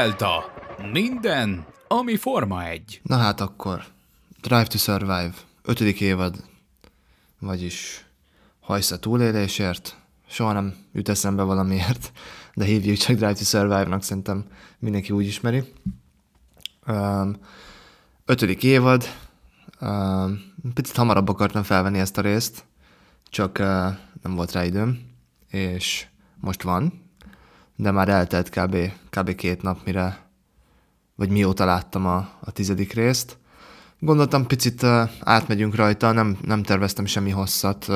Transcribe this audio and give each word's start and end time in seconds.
Delta. 0.00 0.52
Minden, 0.92 1.66
ami 1.88 2.16
Forma 2.16 2.64
1. 2.64 3.00
Na 3.02 3.16
hát 3.16 3.40
akkor, 3.40 3.84
Drive 4.40 4.66
to 4.66 4.78
Survive, 4.78 5.32
ötödik 5.62 6.00
évad, 6.00 6.44
vagyis 7.38 8.04
hajsz 8.60 8.90
a 8.90 8.98
túlélésért, 8.98 9.96
soha 10.28 10.52
nem 10.52 10.74
jut 10.92 11.08
eszembe 11.08 11.42
valamiért, 11.42 12.12
de 12.54 12.64
hívjuk 12.64 12.96
csak 12.96 13.16
Drive 13.16 13.32
to 13.32 13.44
Survive-nak, 13.44 14.02
szerintem 14.02 14.44
mindenki 14.78 15.12
úgy 15.12 15.26
ismeri. 15.26 15.72
Um, 16.86 17.36
ötödik 18.24 18.62
évad, 18.62 19.04
um, 19.80 20.40
picit 20.74 20.96
hamarabb 20.96 21.28
akartam 21.28 21.62
felvenni 21.62 21.98
ezt 21.98 22.18
a 22.18 22.22
részt, 22.22 22.64
csak 23.24 23.58
uh, 23.58 23.66
nem 24.22 24.34
volt 24.34 24.52
rá 24.52 24.64
időm, 24.64 25.00
és 25.48 26.06
most 26.40 26.62
van, 26.62 27.09
de 27.80 27.90
már 27.90 28.08
eltelt 28.08 28.48
kb. 28.48 28.76
kb. 29.10 29.34
két 29.34 29.62
nap, 29.62 29.78
mire, 29.84 30.28
vagy 31.14 31.30
mióta 31.30 31.64
láttam 31.64 32.06
a, 32.06 32.28
a 32.40 32.50
tizedik 32.50 32.92
részt. 32.92 33.38
Gondoltam, 33.98 34.46
picit 34.46 34.82
átmegyünk 35.20 35.74
rajta, 35.74 36.12
nem, 36.12 36.38
nem 36.42 36.62
terveztem 36.62 37.04
semmi 37.04 37.30
hosszat, 37.30 37.86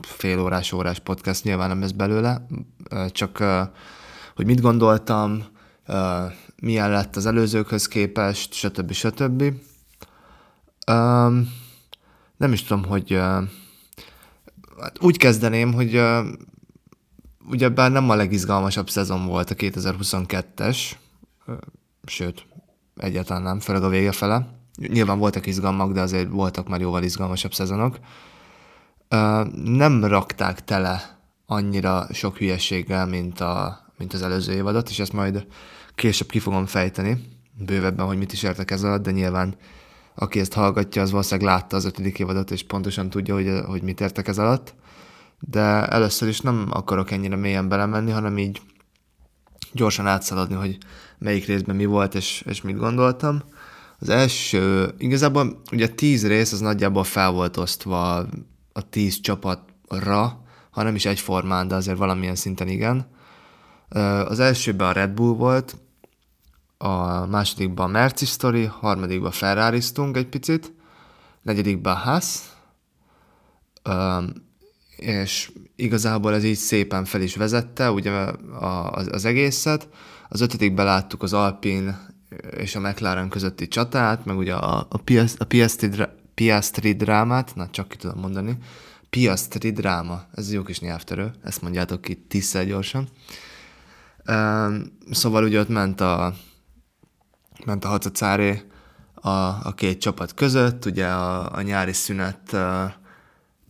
fél 0.00 0.40
órás, 0.40 0.72
órás 0.72 0.98
podcast 0.98 1.44
nyilván 1.44 1.68
nem 1.68 1.82
ez 1.82 1.92
belőle, 1.92 2.46
csak 3.08 3.38
hogy 4.36 4.46
mit 4.46 4.60
gondoltam, 4.60 5.44
milyen 6.62 6.90
lett 6.90 7.16
az 7.16 7.26
előzőkhöz 7.26 7.88
képest, 7.88 8.52
stb. 8.52 8.92
stb. 8.92 9.44
Nem 12.36 12.52
is 12.52 12.62
tudom, 12.62 12.84
hogy 12.84 13.12
hát 14.80 14.98
úgy 15.00 15.16
kezdeném, 15.16 15.72
hogy 15.72 16.02
ugyebár 17.50 17.90
nem 17.90 18.10
a 18.10 18.14
legizgalmasabb 18.14 18.90
szezon 18.90 19.26
volt 19.26 19.50
a 19.50 19.54
2022-es, 19.54 20.78
sőt, 22.04 22.46
egyáltalán 22.96 23.42
nem, 23.42 23.60
főleg 23.60 23.82
a 23.82 23.88
vége 23.88 24.12
fele. 24.12 24.58
Nyilván 24.76 25.18
voltak 25.18 25.46
izgalmak, 25.46 25.92
de 25.92 26.00
azért 26.00 26.28
voltak 26.28 26.68
már 26.68 26.80
jóval 26.80 27.02
izgalmasabb 27.02 27.54
szezonok. 27.54 27.98
Nem 29.64 30.04
rakták 30.04 30.64
tele 30.64 31.18
annyira 31.46 32.06
sok 32.12 32.36
hülyességgel, 32.36 33.06
mint, 33.06 33.40
a, 33.40 33.80
mint 33.98 34.12
az 34.12 34.22
előző 34.22 34.52
évadot, 34.52 34.88
és 34.88 34.98
ezt 34.98 35.12
majd 35.12 35.46
később 35.94 36.28
ki 36.28 36.38
fogom 36.38 36.66
fejteni 36.66 37.38
bővebben, 37.58 38.06
hogy 38.06 38.18
mit 38.18 38.32
is 38.32 38.42
értek 38.42 38.70
ez 38.70 38.82
alatt, 38.82 39.02
de 39.02 39.10
nyilván 39.10 39.56
aki 40.14 40.40
ezt 40.40 40.52
hallgatja, 40.52 41.02
az 41.02 41.10
valószínűleg 41.10 41.50
látta 41.50 41.76
az 41.76 41.84
ötödik 41.84 42.18
évadot, 42.18 42.50
és 42.50 42.62
pontosan 42.62 43.10
tudja, 43.10 43.34
hogy, 43.34 43.60
hogy 43.66 43.82
mit 43.82 44.00
értek 44.00 44.28
ez 44.28 44.38
alatt 44.38 44.74
de 45.40 45.86
először 45.86 46.28
is 46.28 46.40
nem 46.40 46.66
akarok 46.70 47.10
ennyire 47.10 47.36
mélyen 47.36 47.68
belemenni, 47.68 48.10
hanem 48.10 48.38
így 48.38 48.60
gyorsan 49.72 50.06
átszaladni, 50.06 50.54
hogy 50.54 50.78
melyik 51.18 51.46
részben 51.46 51.76
mi 51.76 51.84
volt, 51.84 52.14
és, 52.14 52.42
és 52.46 52.62
mit 52.62 52.76
gondoltam. 52.76 53.42
Az 53.98 54.08
első, 54.08 54.94
igazából 54.98 55.60
ugye 55.72 55.88
tíz 55.88 56.26
rész 56.26 56.52
az 56.52 56.60
nagyjából 56.60 57.04
fel 57.04 57.30
volt 57.30 57.56
osztva 57.56 58.16
a 58.72 58.88
tíz 58.90 59.20
csapatra, 59.20 60.42
ha 60.70 60.82
nem 60.82 60.94
is 60.94 61.04
egyformán, 61.04 61.68
de 61.68 61.74
azért 61.74 61.98
valamilyen 61.98 62.34
szinten 62.34 62.68
igen. 62.68 63.06
Az 64.28 64.40
elsőben 64.40 64.88
a 64.88 64.92
Red 64.92 65.10
Bull 65.10 65.34
volt, 65.34 65.76
a 66.78 67.26
másodikban 67.26 67.86
a 67.86 67.92
Merci 67.92 68.24
Story, 68.24 68.64
harmadikban 68.64 69.30
ferrari 69.30 69.80
egy 70.12 70.28
picit, 70.28 70.72
negyedikben 71.42 71.94
a 71.94 71.96
Haas, 71.96 72.38
és 75.00 75.50
igazából 75.76 76.34
ez 76.34 76.44
így 76.44 76.56
szépen 76.56 77.04
fel 77.04 77.20
is 77.20 77.36
vezette 77.36 77.90
ugye 77.90 78.10
az, 78.90 79.08
az 79.12 79.24
egészet. 79.24 79.88
Az 80.28 80.40
ötödikben 80.40 80.84
láttuk 80.84 81.22
az 81.22 81.32
Alpin 81.32 81.96
és 82.56 82.74
a 82.74 82.80
McLaren 82.80 83.28
közötti 83.28 83.68
csatát, 83.68 84.24
meg 84.24 84.36
ugye 84.36 84.54
a, 84.54 84.86
a, 84.88 84.98
Piast, 84.98 85.40
a 85.40 85.44
Piastri, 85.44 85.90
Piastri 86.34 86.92
drámát, 86.92 87.54
na 87.54 87.70
csak 87.70 87.88
ki 87.88 87.96
tudom 87.96 88.20
mondani, 88.20 88.58
Piastri 89.10 89.70
dráma, 89.70 90.22
ez 90.34 90.52
jó 90.52 90.62
kis 90.62 90.80
nyelvtörő, 90.80 91.30
ezt 91.42 91.62
mondjátok 91.62 92.00
ki 92.00 92.14
tízszer 92.14 92.66
gyorsan. 92.66 93.08
Szóval 95.10 95.44
ugye 95.44 95.60
ott 95.60 95.68
ment 95.68 96.00
a, 96.00 96.34
ment 97.64 97.84
a 97.84 97.88
hacacáré 97.88 98.62
a, 99.14 99.28
a 99.28 99.72
két 99.76 100.00
csapat 100.00 100.34
között, 100.34 100.84
ugye 100.84 101.06
a, 101.06 101.52
a 101.52 101.60
nyári 101.60 101.92
szünet 101.92 102.56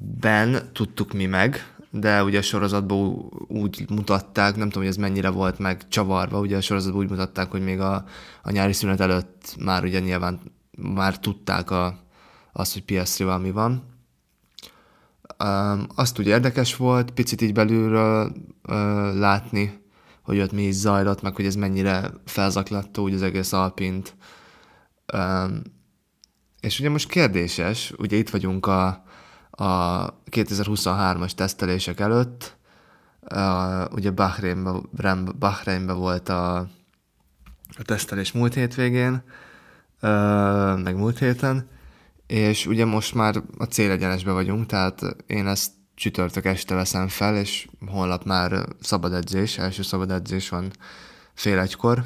ben 0.02 0.70
tudtuk 0.72 1.12
mi 1.12 1.26
meg, 1.26 1.74
de 1.90 2.24
ugye 2.24 2.38
a 2.38 2.42
sorozatban 2.42 3.30
úgy 3.48 3.84
mutatták, 3.88 4.56
nem 4.56 4.66
tudom, 4.68 4.82
hogy 4.82 4.92
ez 4.92 4.96
mennyire 4.96 5.28
volt 5.28 5.58
meg 5.58 5.88
csavarva, 5.88 6.38
ugye 6.38 6.56
a 6.56 6.60
sorozatban 6.60 7.00
úgy 7.00 7.10
mutatták, 7.10 7.50
hogy 7.50 7.62
még 7.62 7.80
a, 7.80 8.04
a 8.42 8.50
nyári 8.50 8.72
szünet 8.72 9.00
előtt 9.00 9.56
már 9.58 9.84
ugye 9.84 10.00
nyilván 10.00 10.40
már 10.78 11.18
tudták 11.18 11.70
a, 11.70 11.98
azt, 12.52 12.72
hogy 12.72 12.84
Piastrival 12.84 13.38
mi 13.38 13.50
van. 13.50 13.88
Um, 15.44 15.86
azt 15.94 16.18
ugye 16.18 16.30
érdekes 16.30 16.76
volt 16.76 17.10
picit 17.10 17.40
így 17.40 17.52
belülről 17.52 18.32
uh, 18.68 18.74
látni, 19.14 19.80
hogy 20.22 20.40
ott 20.40 20.52
mi 20.52 20.62
is 20.62 20.74
zajlott, 20.74 21.22
meg 21.22 21.34
hogy 21.34 21.44
ez 21.44 21.54
mennyire 21.54 22.10
felzaklatta 22.24 23.02
úgy 23.02 23.14
az 23.14 23.22
egész 23.22 23.52
Alpint. 23.52 24.14
Um, 25.14 25.62
és 26.60 26.78
ugye 26.78 26.90
most 26.90 27.08
kérdéses, 27.08 27.92
ugye 27.98 28.16
itt 28.16 28.30
vagyunk 28.30 28.66
a, 28.66 29.04
a 29.60 30.06
2023-as 30.30 31.30
tesztelések 31.30 32.00
előtt, 32.00 32.56
a, 33.20 33.88
ugye 33.92 34.10
Bahreinben, 34.10 34.88
Bahreinben 35.38 35.96
volt 35.96 36.28
a, 36.28 36.56
a 37.78 37.82
tesztelés 37.84 38.32
múlt 38.32 38.54
hétvégén, 38.54 39.22
meg 40.82 40.96
múlt 40.96 41.18
héten, 41.18 41.68
és 42.26 42.66
ugye 42.66 42.84
most 42.84 43.14
már 43.14 43.42
a 43.58 43.64
célegyenesbe 43.64 44.32
vagyunk, 44.32 44.66
tehát 44.66 45.00
én 45.26 45.46
ezt 45.46 45.70
csütörtök 45.94 46.44
este 46.44 46.74
veszem 46.74 47.08
fel, 47.08 47.36
és 47.36 47.68
holnap 47.86 48.24
már 48.24 48.66
szabad 48.80 49.12
edzés, 49.12 49.58
első 49.58 49.82
szabad 49.82 50.10
edzés 50.10 50.48
van 50.48 50.70
fél 51.34 51.58
egykor, 51.58 52.04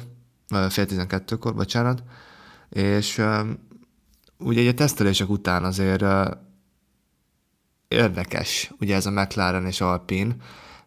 fél 0.69 0.85
tizenkettőkor, 0.85 1.55
bocsánat, 1.55 2.03
és 2.69 3.21
ugye 4.37 4.69
a 4.69 4.73
tesztelések 4.73 5.29
után 5.29 5.63
azért 5.63 6.03
érdekes, 7.87 8.71
ugye 8.79 8.95
ez 8.95 9.05
a 9.05 9.11
McLaren 9.11 9.65
és 9.65 9.81
Alpine, 9.81 10.35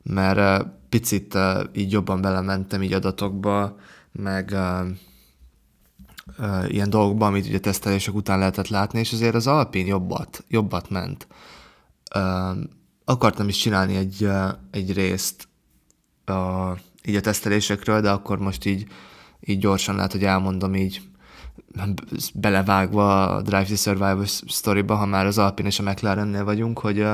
mert 0.03 0.67
picit 0.89 1.39
így 1.73 1.93
jobban 1.93 2.21
belementem 2.21 2.83
így 2.83 2.93
adatokba, 2.93 3.77
meg 4.13 4.51
uh, 4.53 4.89
ilyen 6.69 6.91
dolgokba, 6.91 7.27
amit 7.27 7.47
ugye 7.47 7.59
tesztelések 7.59 8.15
után 8.15 8.39
lehetett 8.39 8.69
látni, 8.69 8.99
és 8.99 9.13
azért 9.13 9.35
az 9.35 9.47
Alpine 9.47 9.89
jobbat, 9.89 10.45
jobbat 10.49 10.91
ment. 10.91 11.27
Akartam 13.05 13.49
is 13.49 13.57
csinálni 13.57 13.97
egy, 13.97 14.29
egy 14.71 14.93
részt 14.93 15.49
így 17.05 17.17
a 17.17 17.21
tesztelésekről, 17.21 18.01
de 18.01 18.11
akkor 18.11 18.39
most 18.39 18.65
így, 18.65 18.87
így 19.41 19.59
gyorsan 19.59 19.95
lehet, 19.95 20.13
hogy 20.13 20.25
elmondom 20.25 20.75
így 20.75 21.03
belevágva 22.35 23.37
a 23.37 23.43
Drive 23.43 23.65
to 23.65 23.75
Survive 23.75 24.25
sztoriba, 24.47 24.95
ha 24.95 25.07
már 25.07 25.27
az 25.27 25.39
Alpin 25.39 25.67
és 25.67 25.79
a 25.79 25.83
McLarennél 25.83 26.45
vagyunk, 26.45 26.79
hogy, 26.79 27.07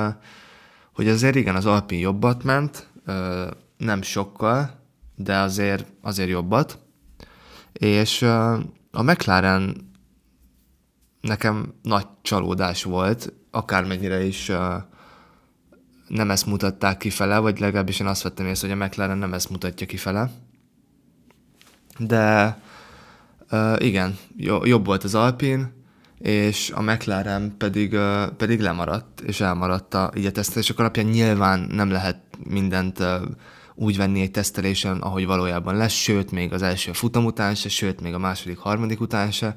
hogy 0.92 1.08
azért 1.08 1.34
igen, 1.34 1.56
az 1.56 1.66
Alpin 1.66 1.98
jobbat 1.98 2.42
ment, 2.42 2.88
nem 3.76 4.02
sokkal, 4.02 4.82
de 5.16 5.38
azért, 5.38 5.86
azért 6.02 6.28
jobbat, 6.28 6.78
és 7.72 8.22
a 8.90 9.02
McLaren 9.02 9.92
nekem 11.20 11.74
nagy 11.82 12.06
csalódás 12.22 12.82
volt, 12.82 13.32
akármennyire 13.50 14.24
is 14.24 14.52
nem 16.08 16.30
ezt 16.30 16.46
mutatták 16.46 16.96
kifele, 16.96 17.38
vagy 17.38 17.58
legalábbis 17.58 18.00
én 18.00 18.06
azt 18.06 18.22
vettem 18.22 18.46
észre, 18.46 18.68
hogy 18.68 18.80
a 18.80 18.84
McLaren 18.84 19.18
nem 19.18 19.32
ezt 19.32 19.50
mutatja 19.50 19.86
kifele. 19.86 20.30
De 21.98 22.58
Igen, 23.78 24.18
jobb 24.62 24.86
volt 24.86 25.04
az 25.04 25.14
Alpin, 25.14 25.82
és 26.18 26.70
a 26.74 26.82
McLaren 26.82 27.54
pedig, 27.58 27.96
pedig 28.36 28.60
lemaradt, 28.60 29.20
és 29.20 29.40
elmaradt 29.40 29.94
a, 29.94 30.10
így 30.16 30.26
a 30.26 30.32
tesztelések 30.32 30.78
alapján. 30.78 31.06
Nyilván 31.06 31.60
nem 31.60 31.90
lehet 31.90 32.18
mindent 32.48 33.04
úgy 33.74 33.96
venni 33.96 34.20
egy 34.20 34.30
tesztelésen, 34.30 35.00
ahogy 35.00 35.26
valójában 35.26 35.76
lesz, 35.76 35.92
sőt, 35.92 36.30
még 36.30 36.52
az 36.52 36.62
első 36.62 36.92
futam 36.92 37.24
után 37.24 37.54
se, 37.54 37.68
sőt, 37.68 38.00
még 38.00 38.14
a 38.14 38.18
második, 38.18 38.58
harmadik 38.58 39.00
után 39.00 39.30
se. 39.30 39.54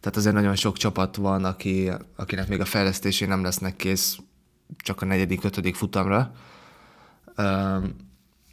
Tehát 0.00 0.16
azért 0.16 0.34
nagyon 0.34 0.54
sok 0.54 0.76
csapat 0.76 1.16
van, 1.16 1.44
aki, 1.44 1.90
akinek 2.16 2.48
még 2.48 2.60
a 2.60 2.64
fejlesztésé 2.64 3.26
nem 3.26 3.42
lesznek 3.42 3.76
kész 3.76 4.18
csak 4.76 5.02
a 5.02 5.04
negyedik, 5.04 5.44
ötödik 5.44 5.74
futamra, 5.74 6.32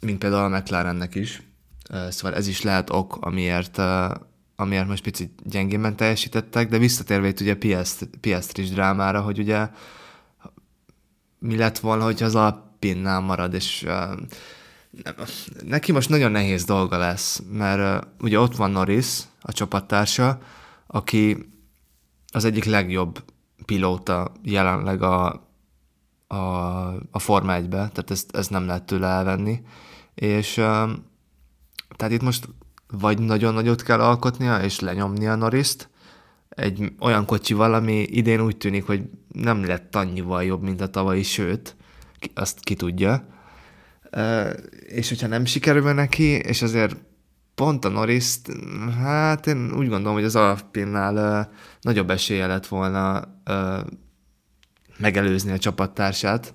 mint 0.00 0.18
például 0.18 0.54
a 0.54 0.58
McLarennek 0.58 1.14
is. 1.14 1.42
Szóval 2.08 2.36
ez 2.36 2.48
is 2.48 2.62
lehet 2.62 2.90
ok, 2.90 3.16
amiért 3.20 3.80
amiért 4.60 4.86
most 4.86 5.02
picit 5.02 5.42
gyengénben 5.44 5.96
teljesítettek, 5.96 6.68
de 6.68 6.78
visszatérve 6.78 7.28
itt 7.28 7.40
ugye 7.40 7.56
Piastris 8.20 8.70
drámára, 8.70 9.20
hogy 9.20 9.38
ugye 9.38 9.68
mi 11.38 11.56
lett 11.56 11.78
volna, 11.78 12.04
hogyha 12.04 12.24
az 12.24 12.34
Alpinnál 12.34 13.20
marad, 13.20 13.54
és 13.54 13.86
neki 15.64 15.92
most 15.92 16.08
nagyon 16.08 16.30
nehéz 16.30 16.64
dolga 16.64 16.98
lesz, 16.98 17.42
mert 17.52 18.06
ugye 18.20 18.40
ott 18.40 18.56
van 18.56 18.70
Norris, 18.70 19.20
a 19.40 19.52
csapattársa, 19.52 20.38
aki 20.86 21.48
az 22.32 22.44
egyik 22.44 22.64
legjobb 22.64 23.24
pilóta 23.64 24.32
jelenleg 24.42 25.02
a, 25.02 25.48
a, 26.26 26.36
a 27.10 27.18
Forma 27.18 27.56
1-be, 27.58 27.68
tehát 27.68 28.10
ezt, 28.10 28.36
ezt 28.36 28.50
nem 28.50 28.66
lehet 28.66 28.86
tőle 28.86 29.06
elvenni. 29.06 29.62
És 30.14 30.54
tehát 31.96 32.12
itt 32.12 32.22
most 32.22 32.48
vagy 32.90 33.18
nagyon 33.18 33.54
nagyot 33.54 33.82
kell 33.82 34.00
alkotnia, 34.00 34.62
és 34.62 34.80
lenyomnia 34.80 35.34
Norriszt, 35.34 35.88
egy 36.48 36.92
olyan 37.00 37.24
kocsival, 37.24 37.74
ami 37.74 38.02
idén 38.02 38.40
úgy 38.40 38.56
tűnik, 38.56 38.86
hogy 38.86 39.02
nem 39.32 39.64
lett 39.64 39.96
annyival 39.96 40.44
jobb, 40.44 40.62
mint 40.62 40.80
a 40.80 40.88
tavalyi, 40.88 41.22
sőt, 41.22 41.76
azt 42.34 42.60
ki 42.60 42.74
tudja. 42.74 43.26
És 44.86 45.08
hogyha 45.08 45.26
nem 45.26 45.44
sikerül 45.44 45.92
neki, 45.92 46.24
és 46.24 46.62
azért 46.62 46.96
pont 47.54 47.84
a 47.84 47.88
norris 47.88 48.36
hát 49.02 49.46
én 49.46 49.72
úgy 49.72 49.88
gondolom, 49.88 50.14
hogy 50.14 50.24
az 50.24 50.36
Alpinnál 50.36 51.50
nagyobb 51.80 52.10
esélye 52.10 52.46
lett 52.46 52.66
volna 52.66 53.22
megelőzni 54.98 55.52
a 55.52 55.58
csapattársát. 55.58 56.54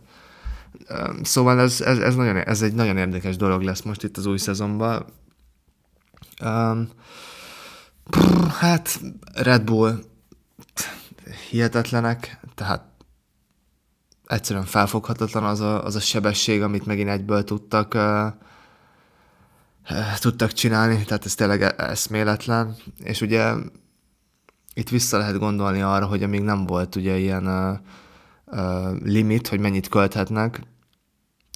Szóval 1.22 1.60
ez, 1.60 1.82
ez, 1.82 1.98
ez, 1.98 2.16
nagyon, 2.16 2.38
ez 2.38 2.62
egy 2.62 2.74
nagyon 2.74 2.98
érdekes 2.98 3.36
dolog 3.36 3.62
lesz 3.62 3.82
most 3.82 4.04
itt 4.04 4.18
az 4.18 4.26
új 4.26 4.38
szezonban. 4.38 5.06
Um, 6.44 6.90
hát 8.60 9.00
Red 9.34 9.64
Bull 9.64 10.00
hihetetlenek, 11.50 12.40
tehát 12.56 12.84
egyszerűen 14.26 14.66
felfoghatatlan 14.66 15.44
az 15.44 15.60
a, 15.60 15.86
az 15.86 15.96
a 15.96 16.00
sebesség, 16.00 16.62
amit 16.62 16.86
megint 16.86 17.10
egyből 17.10 17.44
tudtak 17.44 17.94
uh, 17.94 18.28
tudtak 20.20 20.52
csinálni, 20.52 21.04
tehát 21.04 21.26
ez 21.26 21.36
tényleg 21.36 21.62
e-, 21.62 21.74
eszméletlen, 21.78 22.76
és 22.98 23.22
ugye 23.22 23.54
itt 24.74 24.90
vissza 24.90 25.18
lehet 25.18 25.38
gondolni 25.38 25.82
arra, 25.82 26.06
hogy 26.06 26.24
amíg 26.24 26.42
nem 26.42 26.66
volt 26.66 26.96
ugye 26.96 27.18
ilyen 27.18 27.48
uh, 27.48 27.78
uh, 28.46 29.02
limit, 29.04 29.48
hogy 29.48 29.60
mennyit 29.60 29.88
költhetnek, 29.88 30.62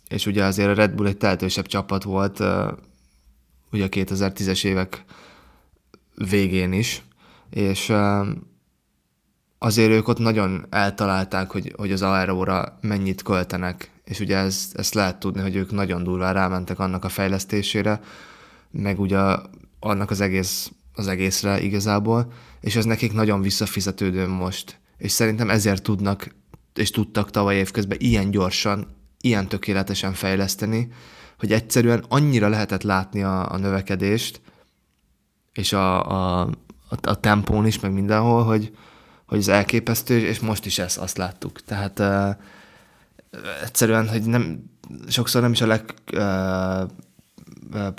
és 0.08 0.26
ugye 0.26 0.44
azért 0.44 0.70
a 0.70 0.74
Red 0.74 0.92
Bull 0.92 1.08
egy 1.08 1.18
tehetősebb 1.18 1.66
csapat 1.66 2.04
volt 2.04 2.40
uh, 2.40 2.72
ugye 3.72 3.84
a 3.84 3.90
2010-es 3.90 4.66
évek 4.66 5.04
végén 6.16 6.74
is, 6.74 7.04
és 7.50 7.94
azért 9.58 9.92
ők 9.92 10.08
ott 10.08 10.20
nagyon 10.20 10.66
eltalálták, 10.70 11.52
hogy, 11.52 11.74
hogy 11.78 11.92
az 11.92 12.02
aeróra 12.02 12.78
mennyit 12.82 13.22
költenek, 13.22 13.92
és 14.04 14.20
ugye 14.20 14.38
ez, 14.38 14.72
ezt 14.74 14.94
lehet 14.94 15.20
tudni, 15.20 15.42
hogy 15.42 15.56
ők 15.56 15.72
nagyon 15.72 16.04
durván 16.04 16.34
rámentek 16.34 16.80
annak 16.80 17.04
a 17.04 17.10
fejlesztésére, 17.10 18.02
meg 18.72 19.00
ugye 19.00 19.20
annak 19.80 20.12
az 20.12 20.22
egész, 20.22 20.72
az 20.94 21.08
egészre 21.08 21.62
igazából, 21.62 22.32
és 22.62 22.76
ez 22.76 22.86
nekik 22.86 23.14
nagyon 23.14 23.42
visszafizetődő 23.42 24.28
most. 24.28 24.80
És 24.98 25.12
szerintem 25.12 25.50
ezért 25.50 25.84
tudnak, 25.84 26.36
és 26.74 26.90
tudtak 26.90 27.32
tavaly 27.32 27.56
évközben 27.56 27.98
ilyen 28.02 28.32
gyorsan, 28.32 28.88
ilyen 29.22 29.48
tökéletesen 29.48 30.14
fejleszteni, 30.14 30.92
hogy 31.38 31.52
egyszerűen 31.52 32.06
annyira 32.08 32.48
lehetett 32.48 32.84
látni 32.84 33.24
a, 33.24 33.52
a 33.52 33.58
növekedést, 33.58 34.42
és 35.54 35.74
a, 35.74 36.10
a, 36.10 36.42
a, 36.90 36.96
a 37.02 37.20
tempón 37.20 37.66
is, 37.66 37.80
meg 37.80 37.94
mindenhol, 37.94 38.44
hogy, 38.44 38.78
hogy 39.26 39.38
ez 39.38 39.48
elképesztő, 39.48 40.20
és 40.20 40.40
most 40.40 40.66
is 40.66 40.80
ezt 40.80 40.98
azt 40.98 41.18
láttuk. 41.18 41.62
Tehát 41.62 42.00
uh, 42.00 42.36
egyszerűen, 43.64 44.10
hogy 44.10 44.24
nem, 44.24 44.64
sokszor 45.08 45.42
nem 45.42 45.52
is 45.52 45.62
a 45.62 45.68
legpuhább 45.68 46.92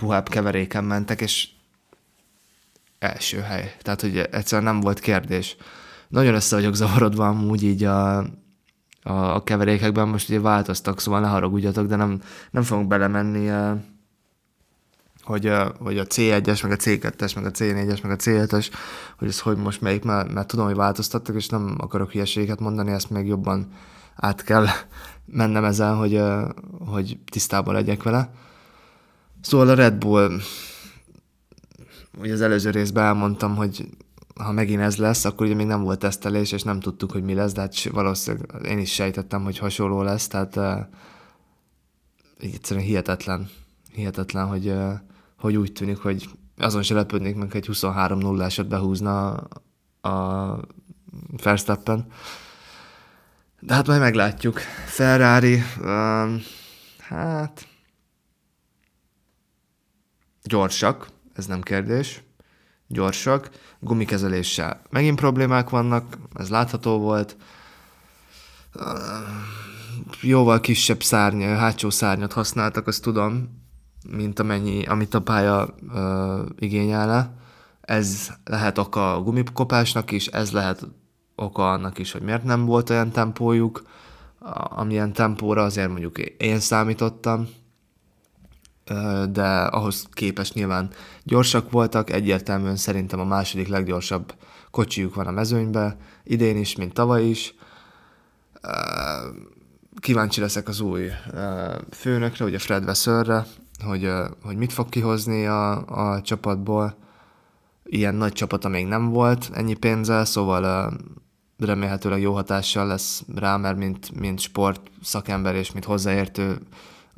uh, 0.02 0.22
keveréken 0.22 0.84
mentek, 0.84 1.20
és 1.20 1.48
első 2.98 3.40
hely. 3.40 3.76
Tehát, 3.82 4.00
hogy 4.00 4.18
egyszerűen 4.18 4.72
nem 4.72 4.80
volt 4.80 5.00
kérdés. 5.00 5.56
Nagyon 6.08 6.34
össze 6.34 6.56
vagyok 6.56 6.74
zavarodva 6.74 7.28
amúgy 7.28 7.62
így 7.62 7.84
a, 7.84 8.26
a, 9.08 9.34
a 9.34 9.42
keverékekben, 9.42 10.08
most 10.08 10.28
ugye 10.28 10.40
változtak, 10.40 11.00
szóval 11.00 11.20
ne 11.20 11.28
haragudjatok, 11.28 11.86
de 11.86 11.96
nem, 11.96 12.20
nem 12.50 12.62
fogunk 12.62 12.88
belemenni 12.88 13.50
uh, 13.50 13.80
hogy 15.28 15.46
a, 15.46 15.74
hogy 15.78 15.98
a 15.98 16.06
C1-es, 16.06 16.62
meg 16.62 16.72
a 16.72 16.76
C2-es, 16.76 17.34
meg 17.34 17.44
a 17.44 17.50
C4-es, 17.50 18.02
meg 18.02 18.12
a 18.12 18.16
C7-es, 18.16 18.70
hogy 19.18 19.28
ez 19.28 19.40
hogy 19.40 19.56
most 19.56 19.80
melyik, 19.80 20.04
mert, 20.04 20.32
mert 20.32 20.46
tudom, 20.46 20.66
hogy 20.66 20.74
változtattak, 20.74 21.34
és 21.34 21.48
nem 21.48 21.74
akarok 21.78 22.12
hülyeséget 22.12 22.60
mondani, 22.60 22.90
ezt 22.90 23.10
még 23.10 23.26
jobban 23.26 23.68
át 24.16 24.44
kell 24.44 24.66
mennem 25.40 25.64
ezen, 25.64 25.96
hogy, 25.96 26.22
hogy 26.86 27.18
tisztában 27.30 27.74
legyek 27.74 28.02
vele. 28.02 28.30
Szóval 29.40 29.68
a 29.68 29.74
Red 29.74 29.94
Bull, 29.94 30.38
ugye 32.18 32.32
az 32.32 32.40
előző 32.40 32.70
részben 32.70 33.04
elmondtam, 33.04 33.56
hogy 33.56 33.88
ha 34.38 34.52
megint 34.52 34.80
ez 34.80 34.96
lesz, 34.96 35.24
akkor 35.24 35.46
ugye 35.46 35.54
még 35.54 35.66
nem 35.66 35.82
volt 35.82 35.98
tesztelés, 35.98 36.52
és 36.52 36.62
nem 36.62 36.80
tudtuk, 36.80 37.12
hogy 37.12 37.22
mi 37.22 37.34
lesz, 37.34 37.52
de 37.52 37.60
hát 37.60 37.82
valószínűleg 37.82 38.66
én 38.66 38.78
is 38.78 38.92
sejtettem, 38.92 39.44
hogy 39.44 39.58
hasonló 39.58 40.02
lesz, 40.02 40.26
tehát 40.26 40.56
uh, 40.56 40.78
egyszerűen 42.38 42.86
hihetetlen, 42.86 43.48
hihetetlen, 43.92 44.46
hogy, 44.46 44.68
uh, 44.68 44.92
hogy 45.38 45.56
úgy 45.56 45.72
tűnik, 45.72 45.98
hogy 45.98 46.28
azon 46.56 46.82
se 46.82 46.94
lepődnék 46.94 47.36
meg, 47.36 47.56
egy 47.56 47.66
23 47.66 48.18
0 48.18 48.44
eset 48.44 48.68
behúzna 48.68 49.34
a 50.00 50.56
Verstappen. 51.42 52.06
De 53.60 53.74
hát 53.74 53.86
majd 53.86 54.00
meglátjuk. 54.00 54.60
Ferrari, 54.86 55.62
um, 55.80 56.42
hát 56.98 57.68
gyorsak, 60.42 61.08
ez 61.34 61.46
nem 61.46 61.60
kérdés. 61.60 62.22
Gyorsak, 62.88 63.50
gumikezeléssel 63.80 64.82
megint 64.90 65.18
problémák 65.18 65.70
vannak, 65.70 66.18
ez 66.34 66.48
látható 66.48 66.98
volt. 66.98 67.36
Jóval 70.20 70.60
kisebb 70.60 71.02
szárny, 71.02 71.42
hátsó 71.42 71.90
szárnyat 71.90 72.32
használtak, 72.32 72.86
azt 72.86 73.02
tudom, 73.02 73.62
mint 74.10 74.38
amennyi, 74.38 74.86
amit 74.86 75.14
a 75.14 75.22
pálya 75.22 75.74
ö, 75.94 76.42
igényelne. 76.58 77.36
Ez 77.80 78.28
lehet 78.44 78.78
oka 78.78 79.14
a 79.14 79.22
gumikopásnak 79.22 80.10
is, 80.10 80.26
ez 80.26 80.50
lehet 80.50 80.86
oka 81.34 81.70
annak 81.70 81.98
is, 81.98 82.12
hogy 82.12 82.22
miért 82.22 82.44
nem 82.44 82.64
volt 82.64 82.90
olyan 82.90 83.10
tempójuk, 83.10 83.82
amilyen 84.68 85.12
tempóra 85.12 85.62
azért 85.62 85.88
mondjuk 85.88 86.18
én 86.18 86.60
számítottam, 86.60 87.48
de 89.30 89.48
ahhoz 89.48 90.06
képest 90.12 90.54
nyilván 90.54 90.90
gyorsak 91.22 91.70
voltak, 91.70 92.10
egyértelműen 92.10 92.76
szerintem 92.76 93.20
a 93.20 93.24
második 93.24 93.68
leggyorsabb 93.68 94.34
kocsijuk 94.70 95.14
van 95.14 95.26
a 95.26 95.30
mezőnybe, 95.30 95.96
idén 96.24 96.56
is, 96.56 96.76
mint 96.76 96.92
tavaly 96.92 97.24
is. 97.24 97.54
Kíváncsi 100.00 100.40
leszek 100.40 100.68
az 100.68 100.80
új 100.80 101.08
főnökre, 101.90 102.44
ugye 102.44 102.58
Fred 102.58 102.84
Vesörre, 102.84 103.46
hogy, 103.84 104.10
hogy 104.42 104.56
mit 104.56 104.72
fog 104.72 104.88
kihozni 104.88 105.46
a, 105.46 105.86
a 105.86 106.20
csapatból. 106.22 106.96
Ilyen 107.84 108.14
nagy 108.14 108.32
csapata 108.32 108.68
még 108.68 108.86
nem 108.86 109.08
volt 109.08 109.50
ennyi 109.52 109.74
pénzzel, 109.74 110.24
szóval 110.24 110.92
remélhetőleg 111.58 112.20
jó 112.20 112.32
hatással 112.32 112.86
lesz 112.86 113.24
rá, 113.34 113.56
mert 113.56 113.76
mint, 113.76 114.20
mint 114.20 114.40
sport 114.40 114.80
szakember 115.02 115.54
és 115.54 115.72
mint 115.72 115.84
hozzáértő, 115.84 116.58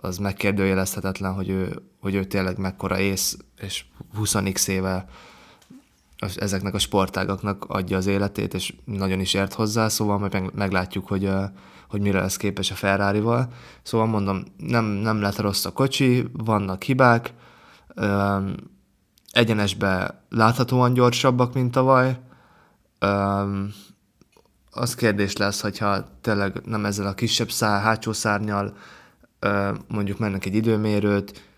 az 0.01 0.19
megkérdőjelezhetetlen, 0.19 1.33
hogy 1.33 1.49
ő, 1.49 1.83
hogy 2.01 2.15
ő 2.15 2.25
tényleg 2.25 2.59
mekkora 2.59 2.99
ész, 2.99 3.37
és 3.61 3.85
20 4.15 4.35
x 4.53 4.69
éve 4.69 5.07
ezeknek 6.37 6.75
a 6.75 6.79
sportágaknak 6.79 7.65
adja 7.69 7.97
az 7.97 8.07
életét, 8.07 8.55
és 8.55 8.75
nagyon 8.85 9.21
is 9.21 9.35
ért 9.35 9.55
hozzá, 9.55 9.89
szóval 9.89 10.19
majd 10.19 10.55
meglátjuk, 10.55 11.07
hogy, 11.07 11.31
hogy 11.89 12.01
mire 12.01 12.21
lesz 12.21 12.37
képes 12.37 12.71
a 12.71 12.75
Ferrari-val. 12.75 13.53
Szóval 13.83 14.07
mondom, 14.07 14.45
nem, 14.57 14.85
nem 14.85 15.21
lett 15.21 15.39
rossz 15.39 15.65
a 15.65 15.73
kocsi, 15.73 16.29
vannak 16.33 16.83
hibák, 16.83 17.35
egyenesbe 19.31 20.23
láthatóan 20.29 20.93
gyorsabbak, 20.93 21.55
mint 21.55 21.71
tavaly. 21.71 22.21
Az 24.71 24.95
kérdés 24.95 25.37
lesz, 25.37 25.61
hogyha 25.61 26.05
tényleg 26.21 26.61
nem 26.65 26.85
ezzel 26.85 27.07
a 27.07 27.15
kisebb 27.15 27.51
szár, 27.51 27.83
hátsó 27.83 28.13
szárnyal 28.13 28.77
mondjuk 29.89 30.19
mennek 30.19 30.45
egy 30.47 30.55
időmérőt, 30.55 31.49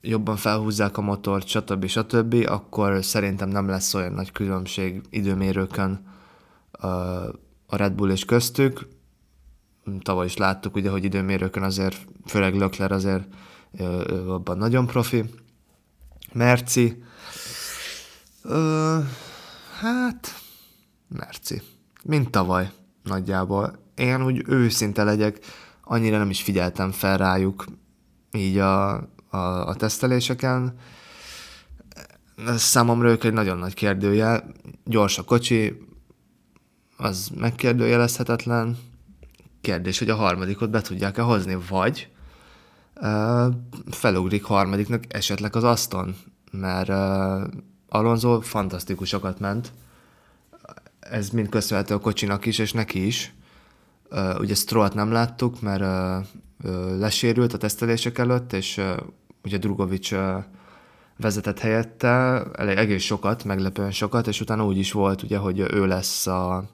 jobban 0.00 0.36
felhúzzák 0.36 0.96
a 0.96 1.00
motort, 1.00 1.46
stb. 1.46 1.86
stb., 1.86 2.34
akkor 2.48 3.04
szerintem 3.04 3.48
nem 3.48 3.68
lesz 3.68 3.94
olyan 3.94 4.12
nagy 4.12 4.32
különbség 4.32 5.00
időmérőkön 5.10 6.14
a 7.66 7.76
Red 7.76 7.92
Bull 7.92 8.10
és 8.10 8.24
köztük. 8.24 8.88
Tavaly 10.02 10.26
is 10.26 10.36
láttuk, 10.36 10.74
ugye, 10.76 10.90
hogy 10.90 11.04
időmérőkön 11.04 11.62
azért, 11.62 12.06
főleg 12.26 12.54
Lökler 12.54 12.92
azért 12.92 13.24
abban 14.28 14.58
nagyon 14.58 14.86
profi. 14.86 15.24
Merci. 16.32 17.02
Hát, 19.80 20.34
Merci. 21.08 21.62
Mint 22.04 22.30
tavaly 22.30 22.70
nagyjából. 23.02 23.78
Én 23.94 24.24
úgy 24.24 24.42
őszinte 24.46 25.04
legyek, 25.04 25.38
annyira 25.88 26.18
nem 26.18 26.30
is 26.30 26.42
figyeltem 26.42 26.90
fel 26.90 27.16
rájuk, 27.16 27.64
így 28.32 28.58
a, 28.58 28.94
a, 29.28 29.36
a 29.66 29.74
teszteléseken. 29.74 30.74
Ez 32.46 32.62
számomra 32.62 33.08
ők 33.08 33.24
egy 33.24 33.32
nagyon 33.32 33.58
nagy 33.58 33.74
kérdőjel. 33.74 34.52
Gyors 34.84 35.18
a 35.18 35.22
kocsi, 35.22 35.86
az 36.96 37.30
megkérdőjelezhetetlen. 37.38 38.78
Kérdés, 39.60 39.98
hogy 39.98 40.10
a 40.10 40.16
harmadikot 40.16 40.70
be 40.70 40.80
tudják-e 40.80 41.22
hozni, 41.22 41.58
vagy 41.68 42.08
uh, 42.94 43.54
felugrik 43.90 44.44
harmadiknak 44.44 45.04
esetleg 45.08 45.56
az 45.56 45.64
Aston, 45.64 46.16
mert 46.50 46.88
uh, 46.88 47.52
Alonso 47.88 48.40
fantasztikusokat 48.40 49.40
ment. 49.40 49.72
Ez 51.00 51.28
mind 51.28 51.48
köszönhető 51.48 51.94
a 51.94 51.98
kocsinak 51.98 52.46
is, 52.46 52.58
és 52.58 52.72
neki 52.72 53.06
is. 53.06 53.34
Uh, 54.10 54.40
ugye 54.40 54.54
Strollt 54.54 54.94
nem 54.94 55.12
láttuk, 55.12 55.60
mert 55.60 55.80
uh, 55.80 56.70
uh, 56.70 56.98
lesérült 56.98 57.52
a 57.52 57.58
tesztelések 57.58 58.18
előtt, 58.18 58.52
és 58.52 58.76
uh, 58.76 58.96
ugye 59.44 59.58
Drugovic 59.58 60.12
uh, 60.12 60.44
vezetett 61.16 61.58
helyette 61.58 62.42
elég 62.52 62.76
egész 62.76 63.02
sokat, 63.02 63.44
meglepően 63.44 63.90
sokat, 63.90 64.26
és 64.26 64.40
utána 64.40 64.66
úgy 64.66 64.78
is 64.78 64.92
volt, 64.92 65.22
ugye, 65.22 65.38
hogy 65.38 65.58
ő 65.58 65.86
lesz 65.86 66.26
a 66.26 66.64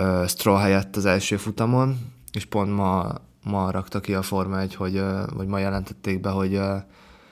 uh, 0.00 0.26
Stroll 0.26 0.58
helyett 0.58 0.96
az 0.96 1.04
első 1.04 1.36
futamon, 1.36 1.98
és 2.32 2.44
pont 2.44 2.74
ma, 2.74 3.14
ma 3.44 3.70
rakta 3.70 4.00
ki 4.00 4.14
a 4.14 4.22
Forma 4.22 4.60
1, 4.60 4.74
hogy, 4.74 4.98
uh, 4.98 5.32
vagy 5.34 5.46
ma 5.46 5.58
jelentették 5.58 6.20
be, 6.20 6.30
hogy 6.30 6.54
uh, 6.54 6.76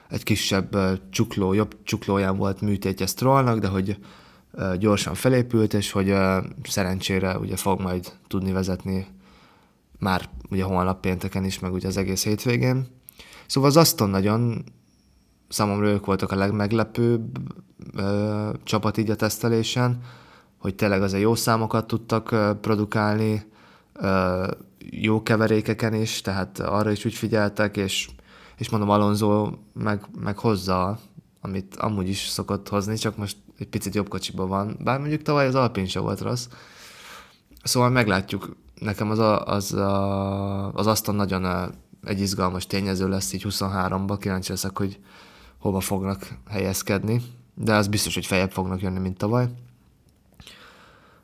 egy 0.09 0.23
kisebb 0.23 0.75
uh, 0.75 0.93
csukló, 1.11 1.53
jobb 1.53 1.77
csuklóján 1.83 2.37
volt 2.37 2.61
műtétje 2.61 3.07
Strollnak, 3.07 3.59
de 3.59 3.69
hogy 3.69 3.97
gyorsan 4.79 5.15
felépült, 5.15 5.75
és 5.75 5.91
hogy 5.91 6.15
szerencsére 6.63 7.39
ugye 7.39 7.57
fog 7.57 7.81
majd 7.81 8.13
tudni 8.27 8.53
vezetni 8.53 9.07
már 9.99 10.29
ugye 10.51 10.65
holnap 10.65 11.01
pénteken 11.01 11.45
is, 11.45 11.59
meg 11.59 11.73
ugye 11.73 11.87
az 11.87 11.97
egész 11.97 12.25
hétvégén. 12.25 12.87
Szóval 13.47 13.71
az 13.71 13.77
Aston 13.77 14.11
nagyon 14.11 14.65
számomra 15.49 15.87
ők 15.87 16.07
voltak 16.07 16.31
a 16.31 16.37
legmeglepőbb 16.37 17.39
ö, 17.95 18.51
csapat 18.65 18.97
így 18.97 19.11
a 19.11 19.15
tesztelésen, 19.15 20.01
hogy 20.59 20.75
tényleg 20.75 21.03
azért 21.03 21.23
jó 21.23 21.35
számokat 21.35 21.87
tudtak 21.87 22.31
ö, 22.31 22.51
produkálni, 22.61 23.47
ö, 23.93 24.47
jó 24.79 25.23
keverékeken 25.23 25.95
is, 25.95 26.21
tehát 26.21 26.59
arra 26.59 26.91
is 26.91 27.05
úgy 27.05 27.15
figyeltek, 27.15 27.77
és, 27.77 28.09
és 28.57 28.69
mondom, 28.69 28.91
Alonso 28.91 29.51
meg, 29.73 30.05
meg 30.21 30.39
hozza, 30.39 30.99
amit 31.41 31.77
amúgy 31.77 32.09
is 32.09 32.27
szokott 32.27 32.69
hozni, 32.69 32.97
csak 32.97 33.17
most 33.17 33.37
egy 33.59 33.69
picit 33.69 33.95
jobb 33.95 34.09
kocsiba 34.09 34.47
van, 34.47 34.77
bár 34.81 34.99
mondjuk 34.99 35.23
tavaly 35.23 35.47
az 35.47 35.55
Alpin 35.55 35.87
se 35.87 36.01
volt 36.01 36.21
rossz. 36.21 36.49
Szóval 37.63 37.91
meglátjuk, 37.91 38.57
nekem 38.81 39.11
az, 39.11 39.19
a, 39.19 39.47
az, 39.47 39.73
a, 39.73 40.73
az 40.73 40.87
Aston 40.87 41.15
nagyon 41.15 41.75
egy 42.05 42.21
izgalmas 42.21 42.67
tényező 42.67 43.09
lesz 43.09 43.33
így 43.33 43.47
23-ban, 43.49 44.17
kíváncsi 44.21 44.51
leszek, 44.51 44.79
hogy 44.79 44.99
hova 45.59 45.81
fognak 45.81 46.29
helyezkedni, 46.49 47.23
de 47.55 47.75
az 47.75 47.89
biztos, 47.89 48.15
hogy 48.15 48.27
fejebb 48.27 48.51
fognak 48.51 48.81
jönni, 48.81 48.99
mint 48.99 49.19
tavaly. 49.19 49.49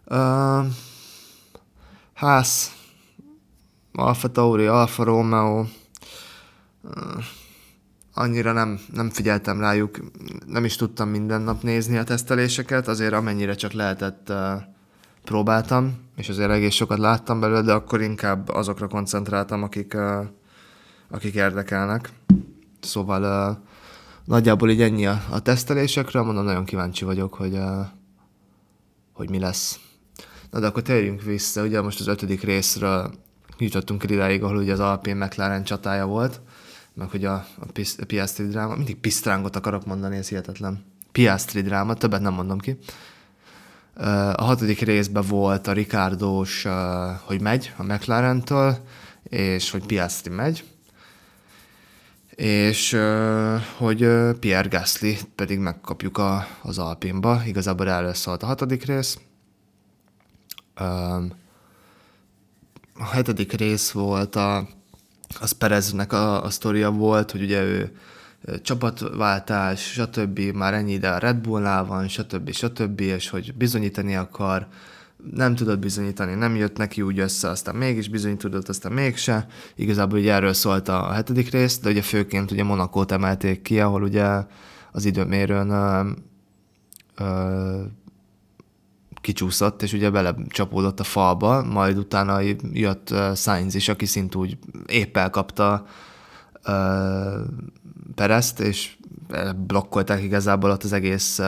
Uh, 0.06 0.66
ház, 2.14 2.72
Alfa 3.92 4.28
Tauri, 4.28 4.66
Alfa 4.66 5.04
Romeo, 5.04 5.64
uh, 6.82 7.24
annyira 8.14 8.52
nem, 8.52 8.80
nem 8.92 9.10
figyeltem 9.10 9.60
rájuk, 9.60 9.98
nem 10.46 10.64
is 10.64 10.76
tudtam 10.76 11.08
minden 11.08 11.40
nap 11.40 11.62
nézni 11.62 11.96
a 11.96 12.04
teszteléseket, 12.04 12.88
azért 12.88 13.12
amennyire 13.12 13.54
csak 13.54 13.72
lehetett 13.72 14.32
próbáltam, 15.24 15.94
és 16.16 16.28
azért 16.28 16.50
egész 16.50 16.74
sokat 16.74 16.98
láttam 16.98 17.40
belőle, 17.40 17.62
de 17.62 17.72
akkor 17.72 18.00
inkább 18.00 18.48
azokra 18.48 18.88
koncentráltam, 18.88 19.62
akik, 19.62 19.96
akik 21.10 21.34
érdekelnek. 21.34 22.10
Szóval 22.80 23.62
nagyjából 24.24 24.70
így 24.70 24.82
ennyi 24.82 25.06
a, 25.06 25.22
a 25.30 25.40
tesztelésekről, 25.40 26.22
mondom, 26.22 26.44
nagyon 26.44 26.64
kíváncsi 26.64 27.04
vagyok, 27.04 27.34
hogy, 27.34 27.58
hogy 29.12 29.30
mi 29.30 29.38
lesz. 29.38 29.80
Na 30.50 30.60
de 30.60 30.66
akkor 30.66 30.82
térjünk 30.82 31.22
vissza, 31.22 31.62
ugye 31.62 31.80
most 31.80 32.00
az 32.00 32.06
ötödik 32.06 32.42
részről 32.42 33.12
jutottunk 33.58 34.04
el 34.04 34.10
idáig, 34.10 34.42
ahol 34.42 34.56
ugye 34.56 34.72
az 34.72 34.80
Alpine 34.80 35.24
McLaren 35.24 35.64
csatája 35.64 36.06
volt, 36.06 36.40
meg 36.94 37.08
hogy 37.08 37.24
a, 37.24 37.34
a, 37.34 37.80
a 37.98 38.04
Piastri 38.06 38.46
dráma, 38.46 38.74
mindig 38.74 38.96
Pistrángot 38.96 39.56
akarok 39.56 39.86
mondani, 39.86 40.16
ez 40.16 40.28
hihetetlen. 40.28 40.84
Piastri 41.12 41.60
dráma, 41.60 41.94
többet 41.94 42.20
nem 42.20 42.34
mondom 42.34 42.58
ki. 42.58 42.78
A 44.34 44.44
hatodik 44.44 44.80
részben 44.80 45.24
volt 45.28 45.66
a 45.66 45.72
Ricardos, 45.72 46.66
hogy 47.24 47.40
megy 47.40 47.72
a 47.76 47.82
McLaren-től, 47.82 48.76
és 49.22 49.70
hogy 49.70 49.86
Piastri 49.86 50.34
megy, 50.34 50.64
és 52.34 52.96
hogy 53.76 54.08
Pierre 54.40 54.68
Gasly 54.68 55.18
pedig 55.34 55.58
megkapjuk 55.58 56.18
a, 56.18 56.46
az 56.62 56.78
Alpinba. 56.78 57.42
Igazából 57.46 57.88
erről 57.88 58.14
szólt 58.14 58.42
a 58.42 58.46
hatodik 58.46 58.84
rész. 58.84 59.18
A 62.94 63.04
hetedik 63.10 63.52
rész 63.52 63.90
volt 63.90 64.36
a, 64.36 64.68
az 65.40 65.52
Pereznek 65.52 66.12
a, 66.12 66.44
a 66.44 66.50
sztoria 66.50 66.90
volt, 66.90 67.30
hogy 67.30 67.42
ugye 67.42 67.62
ő 67.62 67.92
csapatváltás, 68.62 69.80
stb. 69.80 70.38
már 70.38 70.74
ennyi 70.74 70.92
ide 70.92 71.08
a 71.08 71.18
Red 71.18 71.36
Bullnál 71.36 71.84
van, 71.84 72.08
stb. 72.08 72.50
stb. 72.50 73.00
és 73.00 73.28
hogy 73.28 73.54
bizonyítani 73.54 74.16
akar, 74.16 74.66
nem 75.34 75.54
tudott 75.54 75.78
bizonyítani, 75.78 76.34
nem 76.34 76.56
jött 76.56 76.76
neki 76.76 77.02
úgy 77.02 77.18
össze, 77.18 77.48
aztán 77.48 77.74
mégis 77.74 78.08
bizonyított, 78.08 78.68
aztán 78.68 78.92
mégse. 78.92 79.46
Igazából 79.74 80.18
ugye 80.18 80.32
erről 80.32 80.52
szólt 80.52 80.88
a 80.88 81.12
hetedik 81.12 81.50
rész, 81.50 81.78
de 81.78 81.90
ugye 81.90 82.02
főként 82.02 82.50
ugye 82.50 82.64
Monakót 82.64 83.12
emelték 83.12 83.62
ki, 83.62 83.80
ahol 83.80 84.02
ugye 84.02 84.26
az 84.92 85.04
időmérőn 85.04 85.70
ö, 85.70 86.10
ö, 87.16 87.80
kicsúszott, 89.22 89.82
és 89.82 89.92
ugye 89.92 90.10
belecsapódott 90.10 91.00
a 91.00 91.04
falba, 91.04 91.62
majd 91.62 91.98
utána 91.98 92.40
jött 92.72 93.10
uh, 93.10 93.34
Sainz 93.34 93.74
is, 93.74 93.88
aki 93.88 94.06
szintúgy 94.06 94.58
épp 94.86 95.16
elkapta 95.16 95.86
uh, 96.66 96.74
Perezt, 98.14 98.60
és 98.60 98.96
blokkolták 99.56 100.22
igazából 100.22 100.70
ott 100.70 100.82
az 100.82 100.92
egész 100.92 101.38
uh, 101.38 101.46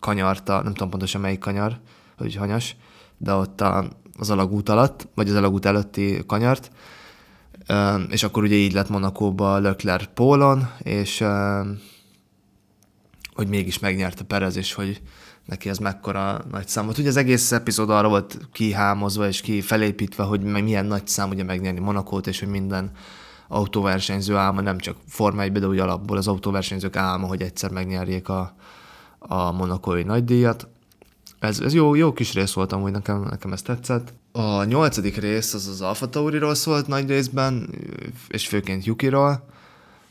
kanyart, 0.00 0.46
nem 0.46 0.64
tudom 0.64 0.90
pontosan 0.90 1.20
melyik 1.20 1.38
kanyar, 1.38 1.80
hogy 2.16 2.34
hanyas, 2.34 2.76
de 3.16 3.32
ott 3.32 3.60
a, 3.60 3.88
az 4.18 4.30
alagút 4.30 4.68
alatt, 4.68 5.08
vagy 5.14 5.28
az 5.28 5.34
alagút 5.34 5.66
előtti 5.66 6.22
kanyart, 6.26 6.70
és 8.08 8.22
akkor 8.22 8.42
ugye 8.42 8.54
így 8.54 8.72
lett 8.72 8.88
Monakóba 8.88 9.58
Lökler 9.58 10.06
Pólon, 10.06 10.68
és 10.78 11.24
hogy 13.34 13.48
mégis 13.48 13.78
megnyerte 13.78 14.24
Perez, 14.24 14.56
és 14.56 14.72
hogy 14.72 15.02
neki 15.44 15.68
ez 15.68 15.78
mekkora 15.78 16.44
nagy 16.50 16.68
szám 16.68 16.84
volt. 16.84 16.98
Ugye 16.98 17.08
az 17.08 17.16
egész 17.16 17.52
epizód 17.52 17.90
arra 17.90 18.08
volt 18.08 18.38
kihámozva 18.52 19.26
és 19.26 19.40
ki 19.40 19.60
felépítve, 19.60 20.22
hogy 20.22 20.40
milyen 20.40 20.86
nagy 20.86 21.06
szám 21.06 21.30
ugye 21.30 21.44
megnyerni 21.44 21.80
Monakót, 21.80 22.26
és 22.26 22.38
hogy 22.38 22.48
minden 22.48 22.90
autóversenyző 23.48 24.36
álma, 24.36 24.60
nem 24.60 24.78
csak 24.78 24.96
Forma 25.08 25.42
1 25.42 25.52
de 25.52 25.66
úgy 25.66 25.78
alapból 25.78 26.16
az 26.16 26.28
autóversenyzők 26.28 26.96
álma, 26.96 27.26
hogy 27.26 27.42
egyszer 27.42 27.70
megnyerjék 27.70 28.28
a, 28.28 28.54
a 29.18 29.52
monakói 29.52 30.02
nagydíjat. 30.02 30.68
Ez, 31.38 31.60
ez 31.60 31.74
jó, 31.74 31.94
jó 31.94 32.12
kis 32.12 32.34
rész 32.34 32.52
volt 32.52 32.72
amúgy, 32.72 32.92
nekem, 32.92 33.22
nekem 33.30 33.52
ez 33.52 33.62
tetszett. 33.62 34.12
A 34.32 34.64
nyolcadik 34.64 35.16
rész 35.16 35.54
az 35.54 35.66
az 35.66 35.80
Alfa 35.80 36.08
Tauriról 36.08 36.54
szólt 36.54 36.86
nagy 36.86 37.08
részben, 37.08 37.68
és 38.28 38.48
főként 38.48 38.84
Yukiról, 38.84 39.44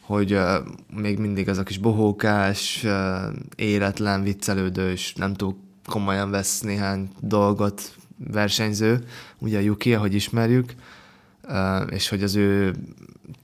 hogy 0.06 0.34
uh, 0.34 0.56
még 0.94 1.20
mindig 1.20 1.48
ez 1.48 1.58
a 1.58 1.64
kis 1.64 1.78
bohókás, 1.78 2.82
uh, 2.84 2.92
életlen, 3.56 4.24
viccelődős, 4.24 5.14
nem 5.14 5.34
túl 5.34 5.58
komolyan 5.86 6.32
vesz 6.32 6.62
néhány 6.62 7.10
dolgot 7.20 7.96
versenyző, 8.18 9.04
ugye 9.38 9.58
a 9.58 9.62
Yuki, 9.62 9.94
ahogy 9.94 10.14
ismerjük, 10.14 10.74
uh, 11.44 11.82
és 11.90 12.10
hogy 12.10 12.24
az 12.24 12.36
ő 12.36 12.76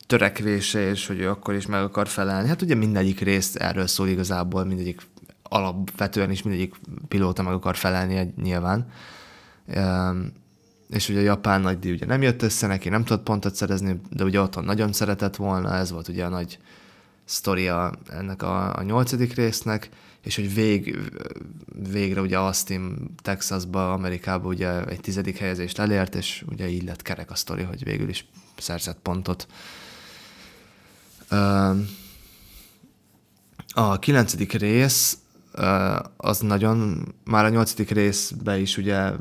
törekvése, 0.08 0.90
és 0.90 1.08
hogy 1.08 1.20
ő 1.20 1.30
akkor 1.30 1.54
is 1.54 1.66
meg 1.66 1.82
akar 1.84 2.08
felelni. 2.08 2.48
Hát 2.48 2.62
ugye 2.62 2.76
mindegyik 2.76 3.20
rész 3.20 3.56
erről 3.56 3.88
szól 3.88 4.08
igazából, 4.08 4.64
mindegyik 4.66 5.02
alapvetően 5.44 6.32
is 6.32 6.44
mindegyik 6.44 6.76
pilóta 7.08 7.44
meg 7.44 7.54
akar 7.54 7.76
felelni 7.76 8.34
nyilván. 8.42 8.88
Um, 9.76 10.32
és 10.90 11.10
ugye 11.10 11.20
a 11.20 11.24
japán 11.24 11.62
nagydíj 11.62 11.92
ugye 11.92 12.06
nem 12.06 12.22
jött 12.22 12.42
össze, 12.42 12.68
neki 12.68 12.90
nem 12.90 13.04
tudott 13.04 13.24
pontot 13.24 13.56
szerezni, 13.56 14.02
de 14.10 14.24
ugye 14.24 14.42
otthon 14.42 14.64
nagyon 14.64 14.94
szeretett 14.94 15.36
volna, 15.36 15.76
ez 15.76 15.92
volt 15.92 16.08
ugye 16.08 16.26
a 16.26 16.30
nagy 16.30 16.60
sztoria 17.26 17.92
ennek 18.08 18.42
a, 18.42 18.76
a 18.76 18.84
nyolcadik 18.84 19.34
résznek, 19.34 19.90
és 20.22 20.36
hogy 20.36 20.54
vég, 20.54 20.98
végre 21.92 22.22
ugye 22.22 22.38
Austin, 22.38 23.14
Texasba, 23.22 23.94
Amerikába 23.94 24.48
ugye 24.48 24.86
egy 24.86 25.00
tizedik 25.00 25.38
helyezést 25.38 25.80
elért, 25.80 26.16
és 26.16 26.44
ugye 26.50 26.68
így 26.68 26.84
lett 26.84 27.02
kerek 27.02 27.32
a 27.32 27.36
sztori, 27.36 27.64
hogy 27.64 27.84
végül 27.84 28.10
is 28.10 28.26
szerzett 28.58 29.00
pontot. 29.02 29.48
A 33.74 34.00
kilencedik 34.00 34.54
rész 34.54 35.18
az 36.18 36.40
nagyon, 36.40 37.08
már 37.24 37.46
a 37.46 37.50
nyolcadik 37.50 37.90
részbe 37.90 38.60
is 38.60 38.78
ugye 38.78 39.12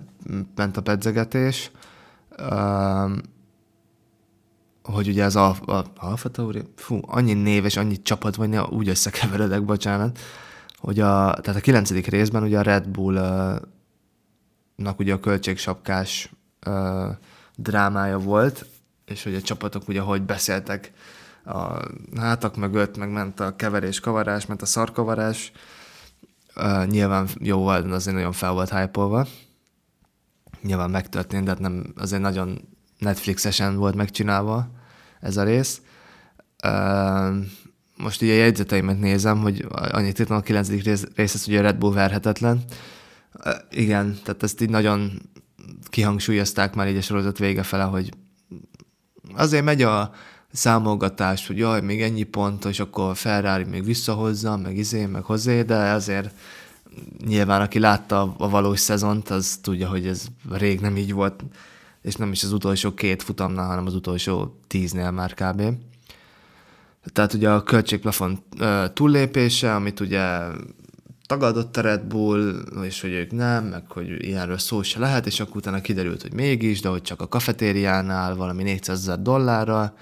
ment 0.54 0.76
a 0.76 0.83
pedzegetés, 0.83 1.71
hogy 4.83 5.09
ugye 5.09 5.25
az 5.25 5.37
Alfa, 5.37 5.85
Alfa 5.97 6.28
Tauri, 6.28 6.62
fú, 6.76 7.00
annyi 7.07 7.33
név 7.33 7.64
és 7.64 7.76
annyi 7.76 8.02
csapat 8.02 8.37
vagy, 8.37 8.49
ne, 8.49 8.62
úgy 8.62 8.88
összekeveredek, 8.88 9.64
bocsánat, 9.64 10.18
hogy 10.78 11.00
a, 11.00 11.35
tehát 11.40 11.57
a 11.57 11.61
kilencedik 11.61 12.07
részben 12.07 12.42
ugye 12.42 12.59
a 12.59 12.62
Red 12.62 12.88
Bull-nak 12.88 13.68
ugye 14.99 15.12
a 15.12 15.21
költségsapkás 15.21 16.33
uh, 16.66 17.09
drámája 17.57 18.18
volt, 18.18 18.66
és 19.04 19.23
hogy 19.23 19.35
a 19.35 19.40
csapatok 19.40 19.88
ugye 19.88 20.00
hogy 20.00 20.23
beszéltek 20.23 20.92
a 21.45 21.88
hátak 22.16 22.57
mögött, 22.57 22.97
meg 22.97 23.11
ment 23.11 23.40
a 23.40 23.57
keverés-kavarás, 23.57 24.47
ment 24.47 24.62
a 24.62 24.66
szarkavarás, 24.66 25.52
uh, 26.62 26.87
nyilván 26.87 27.29
jó 27.41 27.67
de 27.67 27.95
azért 27.95 28.17
nagyon 28.17 28.33
fel 28.33 28.53
volt 28.53 28.71
hype 28.71 29.27
Nyilván 30.62 30.91
megtörtént, 30.91 31.45
de 31.45 31.50
hát 31.50 31.59
nem, 31.59 31.93
azért 31.97 32.23
nagyon 32.23 32.69
Netflixesen 32.99 33.77
volt 33.77 33.95
megcsinálva 33.95 34.71
ez 35.21 35.37
a 35.37 35.43
rész. 35.43 35.81
Uh, 36.65 37.37
most 37.97 38.23
ugye 38.23 38.33
a 38.33 38.37
jegyzeteimet 38.37 38.99
nézem, 38.99 39.41
hogy 39.41 39.67
annyit 39.69 40.19
írtam 40.19 40.37
a 40.37 40.41
9. 40.41 40.69
rész, 40.69 41.05
rész 41.15 41.35
az 41.35 41.49
ugye 41.49 41.61
Red 41.61 41.77
Bull 41.77 41.93
verhetetlen. 41.93 42.65
Uh, 43.45 43.53
igen, 43.71 44.19
tehát 44.25 44.43
ezt 44.43 44.61
így 44.61 44.71
nagyon 44.71 45.23
kihangsúlyozták 45.88 46.75
már 46.75 46.88
így 46.88 46.97
a 46.97 47.00
sorozat 47.00 47.38
vége 47.38 47.62
fele, 47.62 47.83
hogy 47.83 48.12
azért 49.35 49.65
megy 49.65 49.83
a 49.83 50.12
számolgatás, 50.52 51.47
hogy 51.47 51.59
jaj, 51.59 51.81
még 51.81 52.02
ennyi 52.02 52.23
pont, 52.23 52.64
és 52.64 52.81
akkor 52.81 53.17
Ferrari 53.17 53.64
még 53.64 53.85
visszahozza, 53.85 54.57
meg 54.57 54.76
izé, 54.76 55.07
meg 55.07 55.23
hozzá, 55.23 55.62
de 55.62 55.76
azért 55.76 56.31
nyilván 57.26 57.61
aki 57.61 57.78
látta 57.78 58.35
a 58.38 58.49
valós 58.49 58.81
szezont, 58.81 59.28
az 59.31 59.59
tudja, 59.62 59.88
hogy 59.88 60.07
ez 60.07 60.26
rég 60.50 60.81
nem 60.81 60.97
így 60.97 61.12
volt, 61.12 61.45
és 62.02 62.14
nem 62.14 62.33
is 62.33 62.43
az 62.43 62.52
utolsó 62.52 62.95
két 62.95 63.23
futamnál, 63.23 63.67
hanem 63.67 63.87
az 63.87 63.95
utolsó 63.95 64.61
tíznél 64.67 65.11
már 65.11 65.35
kb. 65.35 65.62
Tehát 67.12 67.33
ugye 67.33 67.50
a 67.50 67.62
költségplafon 67.62 68.43
túllépése, 68.93 69.75
amit 69.75 70.00
ugye 70.00 70.38
tagadott 71.26 71.76
a 71.76 71.81
Red 71.81 72.02
Bull, 72.02 72.62
és 72.83 73.00
hogy 73.00 73.11
ők 73.11 73.31
nem, 73.31 73.64
meg 73.64 73.83
hogy 73.88 74.25
ilyenről 74.25 74.59
szó 74.59 74.83
se 74.83 74.99
lehet, 74.99 75.26
és 75.26 75.40
akkor 75.40 75.57
utána 75.57 75.81
kiderült, 75.81 76.23
hogy 76.23 76.33
mégis, 76.33 76.81
de 76.81 76.88
hogy 76.88 77.02
csak 77.02 77.21
a 77.21 77.28
kafetériánál 77.28 78.35
valami 78.35 78.62
400 78.62 78.99
ezer 78.99 79.23
dollárra, 79.23 79.95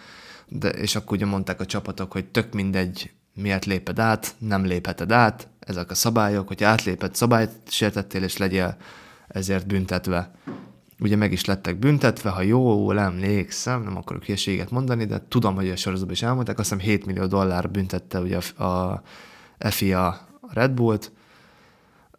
de, 0.48 0.68
és 0.68 0.96
akkor 0.96 1.16
ugye 1.16 1.26
mondták 1.26 1.60
a 1.60 1.66
csapatok, 1.66 2.12
hogy 2.12 2.24
tök 2.24 2.52
mindegy, 2.52 3.10
miért 3.34 3.64
léped 3.64 3.98
át, 3.98 4.34
nem 4.38 4.64
lépheted 4.64 5.12
át, 5.12 5.48
ezek 5.60 5.90
a 5.90 5.94
szabályok, 5.94 6.48
hogy 6.48 6.64
átléped 6.64 7.14
szabályt 7.14 7.50
sértettél, 7.68 8.22
és 8.22 8.36
legyél 8.36 8.76
ezért 9.28 9.66
büntetve. 9.66 10.30
Ugye 10.98 11.16
meg 11.16 11.32
is 11.32 11.44
lettek 11.44 11.78
büntetve, 11.78 12.30
ha 12.30 12.42
jól 12.42 12.98
emlékszem, 13.00 13.82
nem 13.82 13.96
akarok 13.96 14.24
hülyeséget 14.24 14.70
mondani, 14.70 15.04
de 15.04 15.24
tudom, 15.28 15.54
hogy 15.54 15.70
a 15.70 15.76
sorozatban 15.76 16.14
is 16.14 16.22
elmondták, 16.22 16.58
azt 16.58 16.70
hiszem 16.70 16.86
7 16.86 17.06
millió 17.06 17.26
dollár 17.26 17.70
büntette 17.70 18.20
ugye 18.20 18.38
a, 18.56 18.64
a 18.64 19.02
FIA 19.58 20.28
Red 20.52 20.70
Bullt. 20.70 21.12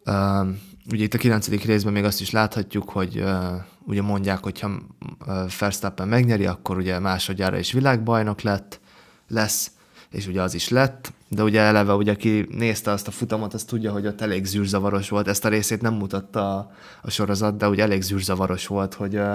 Uh, 0.04 0.48
ugye 0.92 1.04
itt 1.04 1.14
a 1.14 1.18
9. 1.18 1.48
részben 1.48 1.92
még 1.92 2.04
azt 2.04 2.20
is 2.20 2.30
láthatjuk, 2.30 2.90
hogy 2.90 3.18
uh, 3.18 3.54
ugye 3.84 4.02
mondják, 4.02 4.42
hogy 4.42 4.60
ha 4.60 4.68
uh, 4.68 5.50
Verstappen 5.58 6.08
megnyeri, 6.08 6.46
akkor 6.46 6.76
ugye 6.76 6.98
másodjára 6.98 7.58
is 7.58 7.72
világbajnok 7.72 8.40
lett, 8.40 8.80
lesz, 9.28 9.70
és 10.10 10.26
ugye 10.26 10.42
az 10.42 10.54
is 10.54 10.68
lett, 10.68 11.12
de 11.28 11.42
ugye 11.42 11.60
eleve, 11.60 11.94
ugye 11.94 12.12
aki 12.12 12.46
nézte 12.50 12.90
azt 12.90 13.08
a 13.08 13.10
futamot, 13.10 13.54
az 13.54 13.64
tudja, 13.64 13.92
hogy 13.92 14.06
ott 14.06 14.20
elég 14.20 14.44
zűrzavaros 14.44 15.08
volt. 15.08 15.28
Ezt 15.28 15.44
a 15.44 15.48
részét 15.48 15.82
nem 15.82 15.94
mutatta 15.94 16.56
a, 16.56 16.70
a 17.02 17.10
sorozat, 17.10 17.56
de 17.56 17.68
ugye 17.68 17.82
elég 17.82 18.02
zűrzavaros 18.02 18.66
volt, 18.66 18.94
hogy 18.94 19.16
a, 19.16 19.34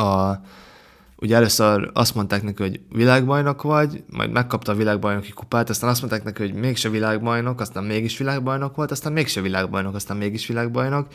a 0.00 0.40
ugye 1.16 1.36
először 1.36 1.90
azt 1.92 2.14
mondták 2.14 2.42
neki, 2.42 2.62
hogy 2.62 2.80
világbajnok 2.90 3.62
vagy, 3.62 4.04
majd 4.10 4.30
megkapta 4.30 4.72
a 4.72 4.74
világbajnoki 4.74 5.30
kupát, 5.32 5.70
aztán 5.70 5.90
azt 5.90 6.00
mondták 6.00 6.24
neki, 6.24 6.42
hogy 6.42 6.54
mégse 6.54 6.88
világbajnok, 6.88 7.60
aztán 7.60 7.84
mégis 7.84 8.18
világbajnok 8.18 8.76
volt, 8.76 8.90
aztán 8.90 9.12
mégse 9.12 9.40
világbajnok, 9.40 9.94
aztán 9.94 10.16
mégis 10.16 10.46
világbajnok. 10.46 11.06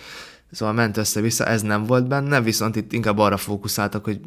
Szóval 0.52 0.74
ment 0.74 0.98
össze-vissza, 0.98 1.46
ez 1.46 1.62
nem 1.62 1.84
volt 1.84 2.08
benne, 2.08 2.42
viszont 2.42 2.76
itt 2.76 2.94
inkább 2.94 3.18
arra 3.18 3.38
fókuszáltak, 3.38 4.04
hogy 4.04 4.20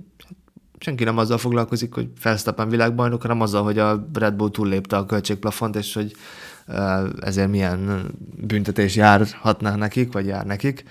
senki 0.79 1.05
nem 1.05 1.19
azzal 1.19 1.39
foglalkozik, 1.39 1.95
hogy 1.95 2.09
Verstappen 2.23 2.69
világbajnok, 2.69 3.23
hanem 3.23 3.41
azzal, 3.41 3.63
hogy 3.63 3.79
a 3.79 4.09
Red 4.13 4.35
Bull 4.35 4.51
túllépte 4.51 4.97
a 4.97 5.07
költségplafont, 5.07 5.77
és 5.77 5.95
hogy 5.95 6.13
ezért 7.21 7.49
milyen 7.49 8.11
büntetés 8.37 8.97
járhatna 8.97 9.77
nekik, 9.77 10.13
vagy 10.13 10.27
jár 10.27 10.47
nekik. 10.47 10.85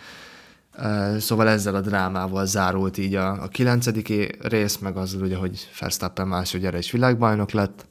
Szóval 1.19 1.49
ezzel 1.49 1.75
a 1.75 1.81
drámával 1.81 2.45
zárult 2.45 2.97
így 2.97 3.15
a, 3.15 3.43
a 3.43 3.47
kilencediki 3.47 4.29
rész, 4.41 4.77
meg 4.77 4.97
az 4.97 5.13
ugye, 5.13 5.35
hogy 5.35 5.69
Verstappen 5.79 6.27
másodjára 6.27 6.77
is 6.77 6.91
világbajnok 6.91 7.51
lett. 7.51 7.87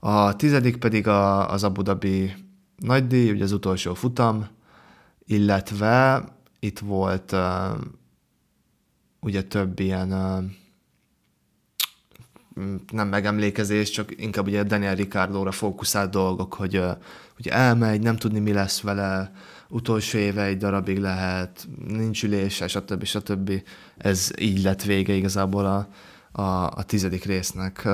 A 0.00 0.36
tizedik 0.36 0.76
pedig 0.76 1.06
a, 1.06 1.50
az 1.50 1.64
Abu 1.64 1.82
Dhabi 1.82 2.34
nagydíj, 2.76 3.30
ugye 3.30 3.44
az 3.44 3.52
utolsó 3.52 3.94
futam, 3.94 4.46
illetve 5.24 6.24
itt 6.58 6.78
volt 6.78 7.32
uh, 7.32 7.80
ugye 9.20 9.42
több 9.42 9.78
ilyen 9.80 10.12
uh, 10.12 10.44
nem 12.92 13.08
megemlékezés, 13.08 13.90
csak 13.90 14.20
inkább 14.20 14.46
ugye 14.46 14.62
Daniel 14.62 14.94
Ricardóra 14.94 15.52
fókuszált 15.52 16.10
dolgok, 16.10 16.54
hogy, 16.54 16.82
hogy 17.34 17.48
elmegy, 17.48 18.00
nem 18.00 18.16
tudni 18.16 18.38
mi 18.38 18.52
lesz 18.52 18.80
vele, 18.80 19.32
utolsó 19.68 20.18
éve 20.18 20.42
egy 20.44 20.56
darabig 20.56 20.98
lehet, 20.98 21.68
nincs 21.86 22.24
ülése, 22.24 22.68
stb. 22.68 23.04
stb. 23.04 23.52
Ez 23.96 24.30
így 24.38 24.62
lett 24.62 24.82
vége 24.82 25.12
igazából 25.12 25.66
a, 25.66 25.88
a, 26.42 26.66
a 26.66 26.82
tizedik 26.82 27.24
résznek. 27.24 27.88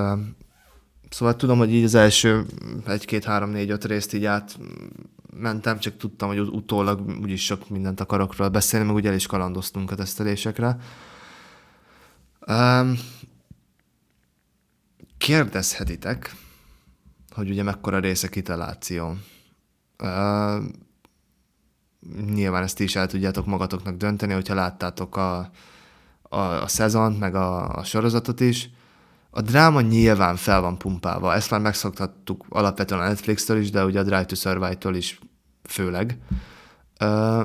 Szóval 1.11 1.37
tudom, 1.37 1.59
hogy 1.59 1.75
így 1.75 1.85
az 1.85 1.95
első 1.95 2.47
egy-két, 2.87 3.25
három, 3.25 3.51
négy, 3.51 3.71
öt 3.71 3.85
részt 3.85 4.13
így 4.13 4.25
át 4.25 4.59
mentem, 5.37 5.79
csak 5.79 5.97
tudtam, 5.97 6.29
hogy 6.29 6.39
utólag 6.39 7.19
úgyis 7.23 7.45
sok 7.45 7.69
mindent 7.69 8.01
akarok 8.01 8.35
beszélni, 8.53 8.87
meg 8.87 8.95
ugye 8.95 9.09
el 9.09 9.15
is 9.15 9.27
kalandoztunk 9.27 9.91
a 9.91 9.95
tesztelésekre. 9.95 10.77
Um, 12.47 12.99
kérdezhetitek, 15.19 16.35
hogy 17.31 17.51
ugye 17.51 17.63
mekkora 17.63 17.99
része 17.99 18.29
kitaláció. 18.29 19.17
Uh, 20.03 20.65
nyilván 22.33 22.63
ezt 22.63 22.81
is 22.81 22.97
el 22.97 23.07
tudjátok 23.07 23.47
magatoknak 23.47 23.97
dönteni, 23.97 24.33
hogyha 24.33 24.55
láttátok 24.55 25.17
a, 25.17 25.51
a, 26.23 26.37
a 26.39 26.69
szezont, 26.69 27.19
meg 27.19 27.35
a, 27.35 27.69
a 27.69 27.85
sorozatot 27.85 28.41
is. 28.41 28.71
A 29.31 29.41
dráma 29.41 29.81
nyilván 29.81 30.37
fel 30.37 30.61
van 30.61 30.79
pumpálva, 30.79 31.35
ezt 31.35 31.51
már 31.51 31.61
megszoktattuk 31.61 32.45
alapvetően 32.49 33.01
a 33.01 33.07
Netflix-től 33.07 33.59
is, 33.61 33.71
de 33.71 33.85
ugye 33.85 34.01
a 34.01 34.03
Drive 34.03 34.25
to 34.25 34.35
Survive-tól 34.35 34.95
is 34.95 35.19
főleg. 35.63 36.19
Uh, 37.01 37.45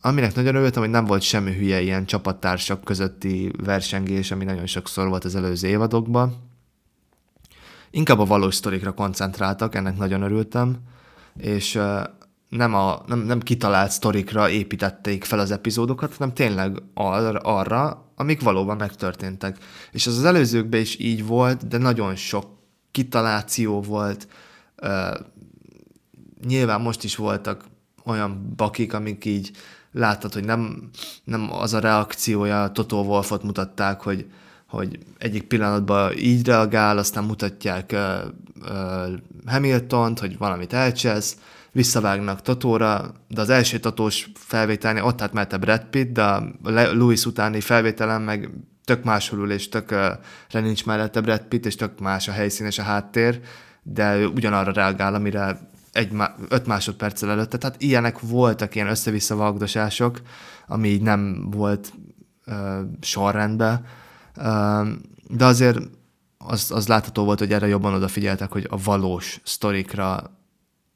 aminek 0.00 0.34
nagyon 0.34 0.54
örültem, 0.54 0.82
hogy 0.82 0.90
nem 0.90 1.04
volt 1.04 1.22
semmi 1.22 1.54
hülye 1.54 1.80
ilyen 1.80 2.06
csapattársak 2.06 2.84
közötti 2.84 3.52
versengés, 3.64 4.30
ami 4.30 4.44
nagyon 4.44 4.66
sokszor 4.66 5.08
volt 5.08 5.24
az 5.24 5.34
előző 5.34 5.68
évadokban 5.68 6.46
inkább 7.96 8.18
a 8.18 8.24
valós 8.24 8.54
sztorikra 8.54 8.92
koncentráltak, 8.92 9.74
ennek 9.74 9.96
nagyon 9.96 10.22
örültem, 10.22 10.76
és 11.36 11.80
nem, 12.56 12.74
a, 12.74 13.02
nem, 13.06 13.18
nem 13.18 13.40
kitalált 13.40 13.90
sztorikra 13.90 14.50
építették 14.50 15.24
fel 15.24 15.38
az 15.38 15.50
epizódokat, 15.50 16.16
hanem 16.16 16.34
tényleg 16.34 16.82
arra, 16.94 17.38
arra, 17.38 18.10
amik 18.16 18.40
valóban 18.40 18.76
megtörténtek. 18.76 19.58
És 19.92 20.06
az 20.06 20.18
az 20.18 20.24
előzőkben 20.24 20.80
is 20.80 20.98
így 20.98 21.26
volt, 21.26 21.68
de 21.68 21.78
nagyon 21.78 22.14
sok 22.14 22.46
kitaláció 22.90 23.80
volt. 23.82 24.28
Uh, 24.82 25.16
nyilván 26.46 26.80
most 26.80 27.04
is 27.04 27.16
voltak 27.16 27.64
olyan 28.04 28.52
bakik, 28.56 28.92
amik 28.94 29.24
így 29.24 29.50
láttad, 29.92 30.32
hogy 30.32 30.44
nem, 30.44 30.90
nem 31.24 31.52
az 31.52 31.74
a 31.74 31.78
reakciója, 31.78 32.70
Totó 32.72 33.02
Wolfot 33.02 33.42
mutatták, 33.42 34.00
hogy 34.00 34.26
hogy 34.66 34.98
egyik 35.18 35.42
pillanatban 35.42 36.12
így 36.18 36.46
reagál, 36.46 36.98
aztán 36.98 37.24
mutatják 37.24 37.90
uh, 37.92 38.00
uh, 38.60 39.12
Hamilton-t, 39.46 40.18
hogy 40.18 40.38
valamit 40.38 40.72
elcsesz, 40.72 41.36
visszavágnak 41.76 42.42
Totóra, 42.42 43.14
de 43.28 43.40
az 43.40 43.50
első 43.50 43.78
Totós 43.78 44.30
felvételnél 44.34 45.02
ott 45.04 45.20
hát 45.20 45.52
a 45.52 45.58
Brad 45.58 45.84
Pitt, 45.84 46.12
de 46.12 46.22
a 46.22 46.52
Louis 46.72 47.26
utáni 47.26 47.60
felvételen 47.60 48.22
meg 48.22 48.50
tök 48.84 49.04
máshol 49.04 49.38
ül, 49.38 49.50
és 49.50 49.68
tök 49.68 49.90
uh, 50.52 50.62
nincs 50.62 50.86
mellette 50.86 51.20
Brad 51.20 51.40
Pitt, 51.40 51.66
és 51.66 51.74
tök 51.74 52.00
más 52.00 52.28
a 52.28 52.32
helyszín 52.32 52.66
és 52.66 52.78
a 52.78 52.82
háttér, 52.82 53.40
de 53.82 54.16
ő 54.16 54.26
ugyanarra 54.26 54.72
reagál, 54.72 55.14
amire 55.14 55.70
egy, 55.92 56.12
öt 56.48 56.66
másodperccel 56.66 57.30
előtte. 57.30 57.58
Tehát 57.58 57.82
ilyenek 57.82 58.20
voltak, 58.20 58.74
ilyen 58.74 58.88
össze-vissza 58.88 59.36
vagdosások, 59.36 60.20
ami 60.66 60.88
így 60.88 61.02
nem 61.02 61.50
volt 61.50 61.92
uh, 62.46 62.54
sorrendben 63.00 63.84
de 65.28 65.44
azért 65.44 65.78
az, 66.38 66.70
az 66.70 66.88
látható 66.88 67.24
volt, 67.24 67.38
hogy 67.38 67.52
erre 67.52 67.66
jobban 67.66 67.94
odafigyeltek, 67.94 68.52
hogy 68.52 68.66
a 68.70 68.76
valós 68.84 69.40
sztorikra 69.44 70.30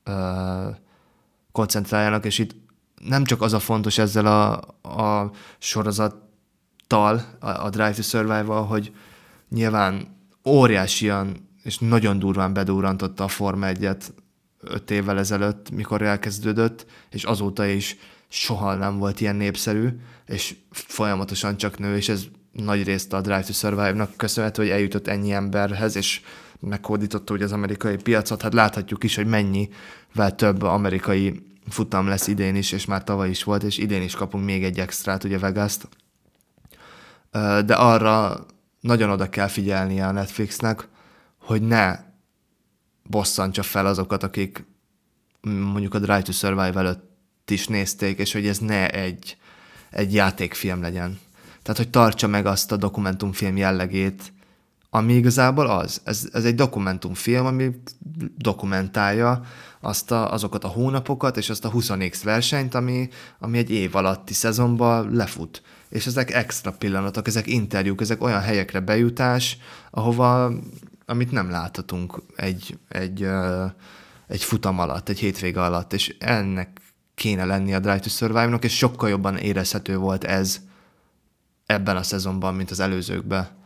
uh, 0.07 0.77
koncentráljanak, 1.53 2.25
és 2.25 2.39
itt 2.39 2.55
nem 3.05 3.25
csak 3.25 3.43
az 3.43 3.53
a 3.53 3.59
fontos 3.59 3.99
ezzel 3.99 4.27
a, 4.27 4.53
a 4.89 5.31
sorozattal, 5.59 7.23
a, 7.39 7.49
a 7.49 7.71
Drive 7.71 7.93
to 7.93 8.03
Survive-val, 8.03 8.67
hogy 8.67 8.93
nyilván 9.49 10.17
óriásian 10.45 11.49
és 11.63 11.79
nagyon 11.79 12.19
durván 12.19 12.53
bedúrantotta 12.53 13.25
a 13.25 13.29
Forma 13.29 13.67
1-et 13.71 14.03
öt 14.61 14.91
évvel 14.91 15.19
ezelőtt, 15.19 15.71
mikor 15.71 16.03
elkezdődött, 16.03 16.87
és 17.11 17.25
azóta 17.25 17.67
is 17.67 17.97
soha 18.29 18.75
nem 18.75 18.99
volt 18.99 19.21
ilyen 19.21 19.37
népszerű, 19.37 19.89
és 20.27 20.57
folyamatosan 20.71 21.57
csak 21.57 21.79
nő, 21.79 21.97
és 21.97 22.09
ez 22.09 22.25
nagy 22.53 22.85
részt 22.85 23.13
a 23.13 23.21
Drive 23.21 23.43
to 23.43 23.53
Survive-nak 23.53 24.17
köszönhető, 24.17 24.63
hogy 24.63 24.71
eljutott 24.71 25.07
ennyi 25.07 25.33
emberhez, 25.33 25.97
és 25.97 26.21
meghódította 26.61 27.35
ugye 27.35 27.45
az 27.45 27.53
amerikai 27.53 27.97
piacot. 27.97 28.43
Hát 28.43 28.53
láthatjuk 28.55 29.05
is, 29.05 29.15
hogy 29.15 29.27
mennyivel 29.27 30.35
több 30.37 30.63
amerikai 30.63 31.47
futam 31.69 32.07
lesz 32.07 32.27
idén 32.27 32.55
is, 32.55 32.73
és 32.73 32.85
már 32.85 33.05
tavaly 33.05 33.29
is 33.29 33.43
volt, 33.43 33.63
és 33.63 33.79
idén 33.79 34.03
is 34.03 34.15
kapunk 34.15 34.45
még 34.45 34.65
egy 34.65 34.79
extrát, 34.79 35.25
ugye 35.25 35.39
Vegas-t. 35.39 35.89
De 37.65 37.75
arra 37.75 38.47
nagyon 38.81 39.11
oda 39.11 39.29
kell 39.29 39.47
figyelnie 39.47 40.07
a 40.07 40.13
Netflixnek, 40.13 40.89
hogy 41.39 41.63
ne 41.63 41.99
bosszantsa 43.03 43.63
fel 43.63 43.87
azokat, 43.87 44.23
akik 44.23 44.65
mondjuk 45.41 45.95
a 45.95 45.99
Drive 45.99 46.23
to 46.23 46.33
Survive 46.33 46.79
előtt 46.79 47.51
is 47.51 47.67
nézték, 47.67 48.19
és 48.19 48.33
hogy 48.33 48.47
ez 48.47 48.59
ne 48.59 48.91
egy, 48.91 49.37
egy 49.91 50.15
játékfilm 50.15 50.81
legyen. 50.81 51.19
Tehát, 51.63 51.81
hogy 51.81 51.91
tartsa 51.91 52.27
meg 52.27 52.47
azt 52.47 52.73
a 52.73 52.77
dokumentumfilm 52.77 53.57
jellegét, 53.57 54.33
ami 54.91 55.15
igazából 55.15 55.67
az. 55.67 56.01
Ez, 56.05 56.29
ez 56.33 56.45
egy 56.45 56.55
dokumentumfilm, 56.55 57.47
ami 57.47 57.71
dokumentálja 58.37 59.43
azt 59.81 60.11
a, 60.11 60.33
azokat 60.33 60.65
a 60.65 60.69
hónapokat 60.69 61.37
és 61.37 61.51
azt 61.51 61.65
a 61.65 61.71
20x 61.71 62.21
versenyt, 62.25 62.75
ami, 62.75 63.09
ami 63.39 63.59
egy 63.59 63.71
év 63.71 63.97
alatti 63.97 64.35
szezonban 64.35 65.15
lefut. 65.15 65.63
És 65.89 66.07
ezek 66.07 66.31
extra 66.31 66.73
pillanatok, 66.73 67.27
ezek 67.27 67.47
interjúk, 67.47 68.01
ezek 68.01 68.23
olyan 68.23 68.41
helyekre 68.41 68.81
bejutás, 68.81 69.59
ahova, 69.91 70.53
amit 71.07 71.31
nem 71.31 71.51
láthatunk 71.51 72.23
egy, 72.37 72.79
egy, 72.89 73.29
egy 74.27 74.43
futam 74.43 74.79
alatt, 74.79 75.09
egy 75.09 75.19
hétvége 75.19 75.63
alatt, 75.63 75.93
és 75.93 76.17
ennek 76.19 76.81
kéne 77.15 77.45
lenni 77.45 77.75
a 77.75 77.81
Drive 77.81 77.99
to 77.99 78.09
Survive-nak, 78.09 78.65
és 78.65 78.77
sokkal 78.77 79.09
jobban 79.09 79.37
érezhető 79.37 79.97
volt 79.97 80.25
ez 80.25 80.61
ebben 81.67 81.97
a 81.97 82.03
szezonban, 82.03 82.55
mint 82.55 82.71
az 82.71 82.81
előzőkben. 82.81 83.60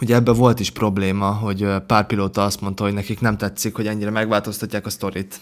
Ugye 0.00 0.14
ebben 0.14 0.34
volt 0.34 0.60
is 0.60 0.70
probléma, 0.70 1.32
hogy 1.32 1.76
pár 1.86 2.06
pilóta 2.06 2.44
azt 2.44 2.60
mondta, 2.60 2.84
hogy 2.84 2.92
nekik 2.92 3.20
nem 3.20 3.36
tetszik, 3.36 3.74
hogy 3.74 3.86
ennyire 3.86 4.10
megváltoztatják 4.10 4.86
a 4.86 4.90
sztorit. 4.90 5.40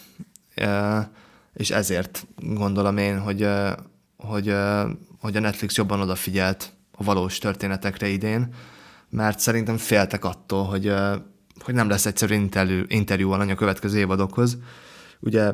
És 1.53 1.69
ezért 1.69 2.27
gondolom 2.37 2.97
én, 2.97 3.19
hogy, 3.19 3.47
hogy, 4.17 4.53
hogy 5.19 5.35
a 5.35 5.39
Netflix 5.39 5.77
jobban 5.77 5.99
odafigyelt 5.99 6.73
a 6.91 7.03
valós 7.03 7.37
történetekre 7.37 8.07
idén, 8.07 8.53
mert 9.09 9.39
szerintem 9.39 9.77
féltek 9.77 10.25
attól, 10.25 10.63
hogy, 10.63 10.93
hogy 11.59 11.73
nem 11.73 11.89
lesz 11.89 12.05
egyszerű 12.05 12.33
interjú, 12.33 12.83
interjú 12.87 13.31
alany 13.31 13.51
a 13.51 13.55
következő 13.55 13.99
évadokhoz. 13.99 14.57
Ugye 15.19 15.51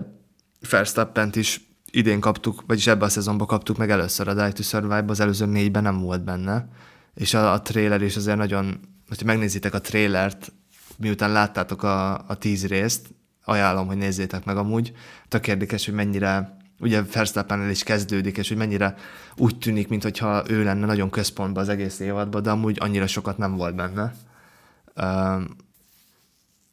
Verstappent 0.70 1.36
is 1.36 1.67
idén 1.98 2.20
kaptuk, 2.20 2.64
vagyis 2.68 2.88
ebben 2.88 3.08
a 3.08 3.10
szezonban 3.10 3.48
kaptuk 3.48 3.78
meg 3.78 3.90
először 3.90 4.28
a 4.28 4.34
Die 4.34 4.52
to 4.52 4.64
survive 4.64 5.04
az 5.08 5.20
előző 5.20 5.46
négyben 5.46 5.84
nem 5.84 6.00
volt 6.00 6.24
benne, 6.24 6.68
és 7.14 7.34
a, 7.34 7.52
a 7.52 7.62
trailer 7.62 8.02
is 8.02 8.16
azért 8.16 8.38
nagyon, 8.38 8.80
hogyha 9.08 9.26
megnézitek 9.26 9.74
a 9.74 9.82
trailert, 9.82 10.52
miután 10.98 11.32
láttátok 11.32 11.84
a, 11.84 12.14
a 12.28 12.36
tíz 12.38 12.68
részt, 12.68 13.08
ajánlom, 13.44 13.88
hogy 13.88 13.98
nézzétek 13.98 14.46
meg 14.46 14.58
amúgy. 14.58 14.92
Tök 15.28 15.48
érdekes, 15.48 15.86
hogy 15.86 15.94
mennyire, 15.94 16.58
ugye 16.80 17.04
Verstappen 17.04 17.70
is 17.70 17.84
kezdődik, 17.84 18.38
és 18.38 18.48
hogy 18.48 18.58
mennyire 18.58 18.96
úgy 19.36 19.58
tűnik, 19.58 19.88
mintha 19.88 20.44
ő 20.48 20.64
lenne 20.64 20.86
nagyon 20.86 21.10
központban 21.10 21.64
az 21.64 21.70
egész 21.70 22.00
évadban, 22.00 22.44
de 22.44 22.50
amúgy 22.50 22.78
annyira 22.80 23.08
sokat 23.08 23.38
nem 23.38 23.56
volt 23.56 23.76
benne. 23.76 24.14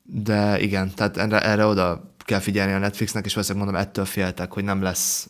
De 0.02 0.60
igen, 0.60 0.94
tehát 0.94 1.16
erre, 1.16 1.42
erre 1.42 1.66
oda 1.66 2.13
kell 2.24 2.38
figyelni 2.38 2.72
a 2.72 2.78
Netflixnek, 2.78 3.24
és 3.24 3.34
valószínűleg 3.34 3.66
mondom, 3.66 3.86
ettől 3.86 4.04
féltek, 4.04 4.52
hogy 4.52 4.64
nem 4.64 4.82
lesz 4.82 5.28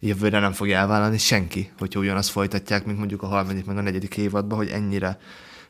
jövőre 0.00 0.38
nem 0.38 0.52
fogja 0.52 0.78
elvállalni 0.78 1.18
senki, 1.18 1.70
hogyha 1.78 2.00
ugyanazt 2.00 2.30
folytatják, 2.30 2.84
mint 2.84 2.98
mondjuk 2.98 3.22
a 3.22 3.26
harmadik, 3.26 3.64
meg 3.64 3.76
a 3.76 3.80
negyedik 3.80 4.16
évadban, 4.16 4.58
hogy 4.58 4.68
ennyire 4.68 5.18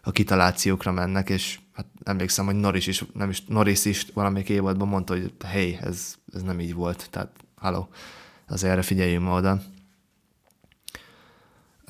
a 0.03 0.11
kitalációkra 0.11 0.93
mennek, 0.93 1.29
és 1.29 1.59
hát 1.73 1.87
emlékszem, 2.05 2.45
hogy 2.45 2.55
Norris 2.55 2.87
is, 2.87 3.05
nem 3.15 3.31
is, 3.31 3.45
Norris 3.45 3.85
is 3.85 4.07
valamelyik 4.15 4.49
évadban 4.49 4.89
mondta, 4.89 5.13
hogy 5.13 5.33
hé, 5.53 5.79
ez, 5.81 6.15
ez 6.35 6.43
nem 6.43 6.61
így 6.61 6.75
volt, 6.75 7.11
tehát 7.11 7.31
halló, 7.57 7.89
azért 8.49 8.73
erre 8.73 8.83
figyeljünk 8.83 9.29
oda. 9.29 9.63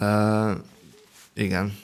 Uh, 0.01 0.57
igen, 1.35 1.77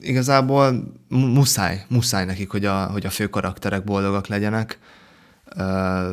igazából 0.00 0.92
muszáj, 1.08 1.84
muszáj 1.88 2.24
nekik, 2.24 2.50
hogy 2.50 2.64
a, 2.64 2.86
hogy 2.86 3.06
a 3.06 3.10
fő 3.10 3.28
karakterek 3.28 3.84
boldogak 3.84 4.26
legyenek. 4.26 4.78
Uh, 5.56 6.12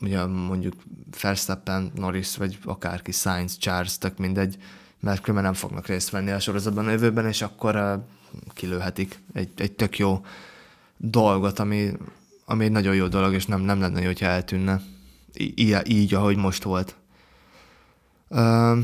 ugye 0.00 0.26
mondjuk 0.26 0.74
Verstappen, 1.20 1.92
Norris, 1.94 2.36
vagy 2.36 2.58
akárki, 2.64 3.12
Sainz, 3.12 3.58
Charles, 3.58 3.98
tök 3.98 4.18
mindegy, 4.18 4.56
mert 5.00 5.20
különben 5.20 5.44
nem 5.44 5.54
fognak 5.54 5.86
részt 5.86 6.10
venni 6.10 6.30
a 6.30 6.40
sorozatban 6.40 6.86
a 6.86 6.90
jövőben, 6.90 7.26
és 7.26 7.42
akkor 7.42 8.04
kilőhetik 8.54 9.18
egy, 9.32 9.50
egy 9.56 9.72
tök 9.72 9.98
jó 9.98 10.24
dolgot, 10.96 11.58
ami, 11.58 11.92
ami 12.44 12.64
egy 12.64 12.70
nagyon 12.70 12.94
jó 12.94 13.06
dolog, 13.06 13.32
és 13.32 13.46
nem, 13.46 13.60
nem 13.60 13.80
lenne 13.80 14.00
jó, 14.00 14.06
hogyha 14.06 14.26
eltűnne. 14.26 14.80
I- 15.32 15.82
így, 15.86 16.14
ahogy 16.14 16.36
most 16.36 16.62
volt. 16.62 16.94
Uh, 18.28 18.78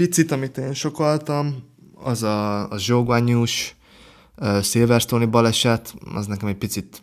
picit, 0.00 0.30
amit 0.30 0.58
én 0.58 0.74
sokaltam, 0.74 1.62
az 1.94 2.22
a, 2.22 2.70
a 2.70 2.78
zsógványús 2.78 3.76
uh, 4.36 4.62
Silverstone-i 4.62 5.26
baleset, 5.26 5.94
az 6.14 6.26
nekem 6.26 6.48
egy 6.48 6.56
picit 6.56 7.02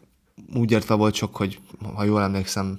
úgy 0.53 0.71
értve 0.71 0.93
volt 0.93 1.13
sok, 1.13 1.35
hogy 1.35 1.59
ha 1.95 2.03
jól 2.03 2.21
emlékszem, 2.21 2.77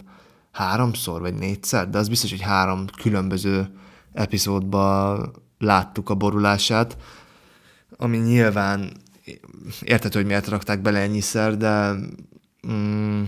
háromszor 0.53 1.21
vagy 1.21 1.35
négyszer, 1.35 1.91
de 1.91 1.99
az 1.99 2.09
biztos, 2.09 2.31
hogy 2.31 2.41
három 2.41 2.85
különböző 3.01 3.71
epizódban 4.13 5.33
láttuk 5.59 6.11
a 6.11 6.15
borulását, 6.15 6.97
ami 7.97 8.17
nyilván 8.17 8.93
értető, 9.83 10.19
hogy 10.19 10.29
miért 10.29 10.49
rakták 10.49 10.83
bele 10.83 10.99
ennyiszer, 10.99 11.57
de 11.57 11.95
mm, 12.69 13.23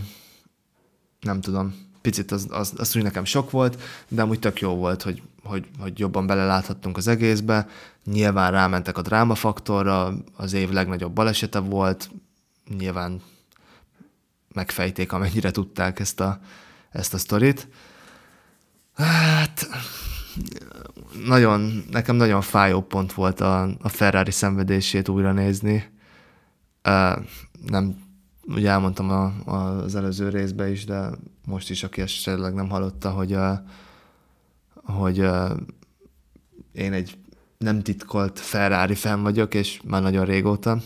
nem 1.21 1.41
tudom, 1.41 1.75
picit 2.01 2.31
az, 2.31 2.47
az, 2.51 2.73
az 2.77 2.97
úgy 2.97 3.03
nekem 3.03 3.25
sok 3.25 3.51
volt, 3.51 3.83
de 4.09 4.23
amúgy 4.23 4.39
tök 4.39 4.61
jó 4.61 4.75
volt, 4.75 5.03
hogy 5.03 5.23
hogy, 5.43 5.69
hogy 5.79 5.99
jobban 5.99 6.27
beleláthattunk 6.27 6.97
az 6.97 7.09
egészbe. 7.09 7.69
Nyilván 8.05 8.51
rámentek 8.51 8.99
a 8.99 9.03
drámafaktorra, 9.03 10.15
az 10.37 10.53
év 10.53 10.71
legnagyobb 10.71 11.13
balesete 11.13 11.59
volt, 11.59 12.11
nyilván 12.79 13.23
megfejték, 14.55 15.13
amennyire 15.13 15.51
tudták 15.51 15.99
ezt 15.99 16.21
a, 16.21 16.41
ezt 16.91 17.15
a 17.15 17.19
sztorit. 17.19 17.69
Hát, 18.95 19.69
nagyon, 21.27 21.85
nekem 21.91 22.17
nagyon 22.17 22.41
fájó 22.41 22.83
pont 22.83 23.13
volt 23.13 23.41
a, 23.41 23.63
a 23.63 23.89
Ferrari 23.89 24.31
szenvedését 24.31 25.09
újra 25.09 25.33
nézni. 25.33 25.91
Uh, 26.85 27.25
nem, 27.67 27.97
ugye 28.55 28.71
elmondtam 28.71 29.11
a, 29.11 29.33
a, 29.45 29.57
az 29.57 29.95
előző 29.95 30.29
részben 30.29 30.69
is, 30.71 30.85
de 30.85 31.11
most 31.47 31.71
is, 31.71 31.83
aki 31.83 32.01
esetleg 32.01 32.55
nem 32.55 32.69
hallotta, 32.69 33.11
hogy 33.11 33.33
a, 33.33 33.63
hogy 34.75 35.21
uh, 35.21 35.51
én 36.73 36.93
egy 36.93 37.19
nem 37.59 37.83
titkolt 37.83 38.39
Ferrari 38.39 38.95
fan 38.95 39.23
vagyok, 39.23 39.55
és 39.55 39.81
már 39.85 40.03
nagyon 40.03 40.25
régóta, 40.25 40.81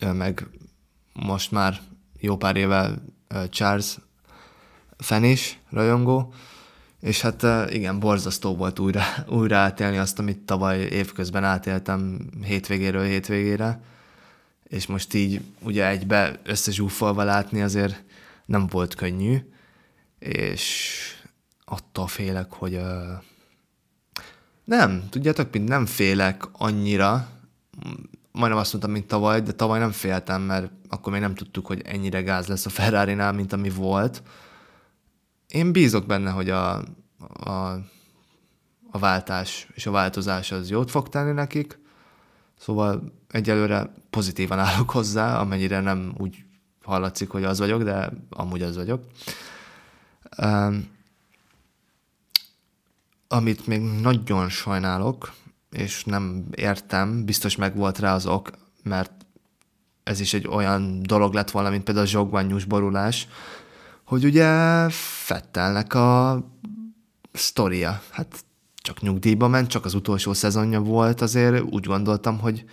meg 0.00 0.48
most 1.12 1.50
már 1.50 1.80
jó 2.20 2.36
pár 2.36 2.56
éve 2.56 2.90
Charles 3.48 3.98
fan 4.96 5.24
is, 5.24 5.60
rajongó, 5.70 6.32
és 7.00 7.20
hát 7.20 7.70
igen, 7.72 8.00
borzasztó 8.00 8.56
volt 8.56 8.78
újra, 8.78 9.02
újra 9.28 9.56
átélni 9.56 9.96
azt, 9.96 10.18
amit 10.18 10.38
tavaly 10.38 10.78
évközben 10.78 11.44
átéltem 11.44 12.28
hétvégéről 12.42 13.04
hétvégére, 13.04 13.80
és 14.64 14.86
most 14.86 15.14
így 15.14 15.40
ugye 15.60 15.88
egybe 15.88 16.40
összezsúfolva 16.42 17.22
látni 17.22 17.62
azért 17.62 18.02
nem 18.46 18.66
volt 18.66 18.94
könnyű, 18.94 19.38
és 20.18 21.00
attól 21.64 22.06
félek, 22.06 22.52
hogy 22.52 22.80
nem, 24.64 25.08
tudjátok, 25.10 25.52
mint 25.52 25.68
nem 25.68 25.86
félek 25.86 26.42
annyira, 26.52 27.28
majdnem 28.32 28.58
azt 28.60 28.72
mondtam, 28.72 28.92
mint 28.92 29.06
tavaly, 29.06 29.42
de 29.42 29.52
tavaly 29.52 29.78
nem 29.78 29.90
féltem, 29.90 30.42
mert 30.42 30.70
akkor 30.88 31.12
még 31.12 31.20
nem 31.20 31.34
tudtuk, 31.34 31.66
hogy 31.66 31.82
ennyire 31.84 32.22
gáz 32.22 32.46
lesz 32.46 32.66
a 32.66 32.70
ferrari 32.70 33.14
mint 33.14 33.52
ami 33.52 33.70
volt. 33.70 34.22
Én 35.48 35.72
bízok 35.72 36.06
benne, 36.06 36.30
hogy 36.30 36.50
a, 36.50 36.76
a, 37.34 37.72
a 38.90 38.98
váltás 38.98 39.68
és 39.74 39.86
a 39.86 39.90
változás 39.90 40.52
az 40.52 40.70
jót 40.70 40.90
fog 40.90 41.08
tenni 41.08 41.32
nekik, 41.32 41.78
szóval 42.58 43.12
egyelőre 43.34 43.90
pozitívan 44.10 44.58
állok 44.58 44.90
hozzá, 44.90 45.38
amennyire 45.38 45.80
nem 45.80 46.14
úgy 46.18 46.44
hallatszik, 46.82 47.28
hogy 47.28 47.44
az 47.44 47.58
vagyok, 47.58 47.82
de 47.82 48.10
amúgy 48.30 48.62
az 48.62 48.76
vagyok. 48.76 49.04
Um, 50.38 50.88
amit 53.28 53.66
még 53.66 53.80
nagyon 53.80 54.48
sajnálok, 54.48 55.32
és 55.70 56.04
nem 56.04 56.44
értem, 56.56 57.24
biztos 57.24 57.56
meg 57.56 57.76
volt 57.76 57.98
rá 57.98 58.14
az 58.14 58.26
ok, 58.26 58.50
mert 58.82 59.12
ez 60.02 60.20
is 60.20 60.34
egy 60.34 60.46
olyan 60.48 61.02
dolog 61.02 61.32
lett 61.32 61.50
volna, 61.50 61.70
mint 61.70 61.84
például 61.84 62.06
a 62.06 62.10
zsogványús 62.10 62.64
borulás, 62.64 63.28
hogy 64.04 64.24
ugye 64.24 64.88
Fettelnek 65.24 65.94
a 65.94 66.42
sztoria, 67.32 68.02
hát 68.10 68.44
csak 68.74 69.00
nyugdíjba 69.00 69.48
ment, 69.48 69.68
csak 69.68 69.84
az 69.84 69.94
utolsó 69.94 70.32
szezonja 70.32 70.80
volt, 70.80 71.20
azért 71.20 71.62
úgy 71.62 71.86
gondoltam, 71.86 72.38
hogy 72.38 72.64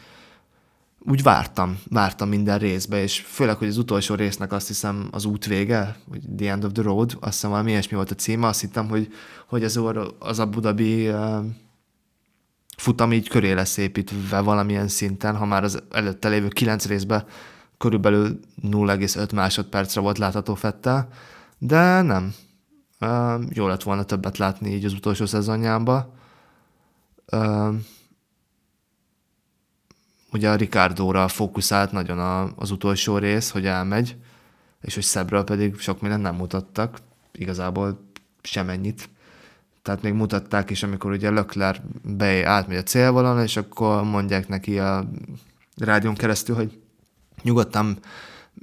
úgy 1.04 1.24
vártam, 1.24 1.80
vártam 1.90 2.30
minden 2.30 2.58
részbe, 2.58 3.02
és 3.02 3.20
főleg, 3.20 3.58
hogy 3.58 3.68
az 3.68 3.78
utolsó 3.78 4.16
résznek 4.16 4.52
azt 4.52 4.68
hiszem 4.68 5.08
az 5.12 5.26
út 5.26 5.46
vége, 5.46 5.98
vagy 6.06 6.22
The 6.38 6.52
End 6.52 6.64
of 6.64 6.72
the 6.72 6.84
Road, 6.84 7.18
azt 7.20 7.34
hiszem 7.34 7.50
valami 7.50 7.72
ilyesmi 7.72 7.96
volt 7.96 8.12
a 8.12 8.16
címe, 8.16 8.48
azt 8.48 8.62
hittem, 8.62 8.88
hogy, 8.88 9.14
hogy 9.48 9.64
az, 9.64 9.80
az 10.20 10.40
a 10.40 10.46
budabi 10.46 11.10
uh, 11.10 11.46
futam 12.78 13.14
így 13.14 13.30
köré 13.30 13.52
lesz 13.52 13.78
építve 13.78 14.40
valamilyen 14.40 14.88
szinten, 14.88 15.36
ha 15.36 15.46
már 15.46 15.64
az 15.64 15.84
előtte 15.92 16.30
lévő 16.30 16.48
kilenc 16.48 16.86
részben 16.86 17.26
körülbelül 17.78 18.40
0,5 18.64 19.34
másodpercre 19.34 20.02
volt 20.02 20.18
látható 20.18 20.56
Fettel, 20.56 21.08
de 21.58 22.02
nem. 22.02 22.34
Uh, 23.00 23.44
jó 23.50 23.68
lett 23.68 23.84
volna 23.84 24.04
többet 24.04 24.38
látni 24.38 24.74
így 24.74 24.86
az 24.86 24.94
utolsó 24.94 25.26
szezonjában. 25.26 26.14
Uh, 27.32 27.76
ugye 30.32 30.50
a 30.50 30.56
Ricardo-ra 30.56 31.28
fókuszált 31.28 31.92
nagyon 31.92 32.20
a, 32.20 32.52
az 32.56 32.72
utolsó 32.72 33.18
rész, 33.18 33.50
hogy 33.50 33.66
elmegy, 33.66 34.16
és 34.82 34.94
hogy 34.94 35.04
Szebről 35.04 35.44
pedig 35.44 35.80
sok 35.80 36.02
mindent 36.02 36.22
nem 36.22 36.36
mutattak, 36.36 36.98
igazából 37.32 38.00
semennyit. 38.42 39.10
Tehát 39.82 40.02
még 40.02 40.14
mutatták 40.14 40.70
is, 40.70 40.84
amikor 40.84 41.12
ugye 41.12 41.30
Lökler 41.30 41.82
be 42.04 42.48
átmegy 42.48 42.78
a 42.78 42.84
célvonalon, 42.84 43.44
és 43.44 43.58
akkor 43.58 44.04
mondják 44.04 44.48
neki 44.48 44.80
a 44.80 45.10
rádión 45.78 46.16
keresztül, 46.16 46.56
hogy 46.56 46.80
nyugodtan 47.42 47.98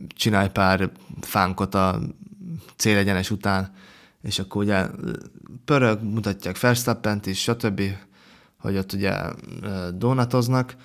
csinálj 0.08 0.48
pár 0.48 0.90
fánkot 1.20 1.74
a 1.74 2.00
célegyenes 2.76 3.30
után, 3.30 3.72
és 4.22 4.38
akkor 4.38 4.62
ugye 4.62 4.86
pörög, 5.64 6.02
mutatják 6.02 6.60
Verstappent 6.60 7.26
is, 7.26 7.40
stb., 7.40 7.82
hogy 8.58 8.76
ott 8.76 8.92
ugye 8.92 9.14
donatoznak, 9.94 10.76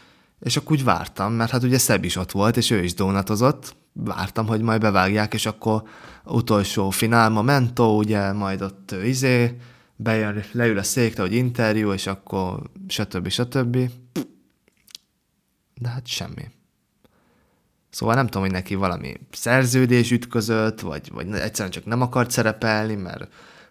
és 0.43 0.57
akkor 0.57 0.71
úgy 0.71 0.83
vártam, 0.83 1.33
mert 1.33 1.51
hát 1.51 1.63
ugye 1.63 1.77
Szeb 1.77 2.03
is 2.03 2.15
ott 2.15 2.31
volt, 2.31 2.57
és 2.57 2.71
ő 2.71 2.83
is 2.83 2.93
donatozott, 2.93 3.75
vártam, 3.93 4.47
hogy 4.47 4.61
majd 4.61 4.81
bevágják, 4.81 5.33
és 5.33 5.45
akkor 5.45 5.83
utolsó 6.25 6.89
finál, 6.89 7.29
Momento, 7.29 7.95
ugye 7.95 8.31
majd 8.31 8.61
ott 8.61 8.95
izé, 9.03 9.57
bejön, 9.95 10.43
leül 10.51 10.77
a 10.77 10.83
székre, 10.83 11.21
hogy 11.21 11.33
interjú, 11.33 11.91
és 11.91 12.07
akkor 12.07 12.61
stb. 12.87 13.27
stb. 13.27 13.77
De 15.73 15.89
hát 15.89 16.07
semmi. 16.07 16.51
Szóval 17.89 18.15
nem 18.15 18.25
tudom, 18.25 18.41
hogy 18.41 18.51
neki 18.51 18.75
valami 18.75 19.13
szerződés 19.31 20.11
ütközött, 20.11 20.79
vagy, 20.79 21.11
vagy 21.11 21.27
egyszerűen 21.31 21.71
csak 21.71 21.85
nem 21.85 22.01
akart 22.01 22.31
szerepelni, 22.31 22.95
mert 22.95 23.27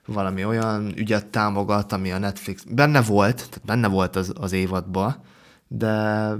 valami 0.07 0.45
olyan 0.45 0.93
ügyet 0.97 1.27
támogat, 1.27 1.93
ami 1.93 2.13
a 2.13 2.19
Netflix 2.19 2.63
benne 2.69 3.03
volt, 3.03 3.37
tehát 3.37 3.63
benne 3.65 3.89
volt 3.89 4.17
az, 4.17 4.33
az 4.35 4.53
évadba, 4.53 5.23
de, 5.77 6.35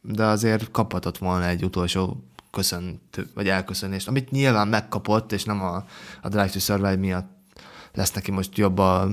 de 0.00 0.24
azért 0.24 0.70
kaphatott 0.70 1.18
volna 1.18 1.46
egy 1.46 1.64
utolsó 1.64 2.24
köszöntő, 2.50 3.26
vagy 3.34 3.48
elköszönést, 3.48 4.08
amit 4.08 4.30
nyilván 4.30 4.68
megkapott, 4.68 5.32
és 5.32 5.44
nem 5.44 5.60
a, 5.60 5.84
a 6.22 6.28
Drive 6.28 6.48
to 6.48 6.58
Survive 6.58 6.96
miatt 6.96 7.36
lesz 7.92 8.12
neki 8.12 8.30
most 8.30 8.56
jobb 8.56 8.78
a 8.78 9.08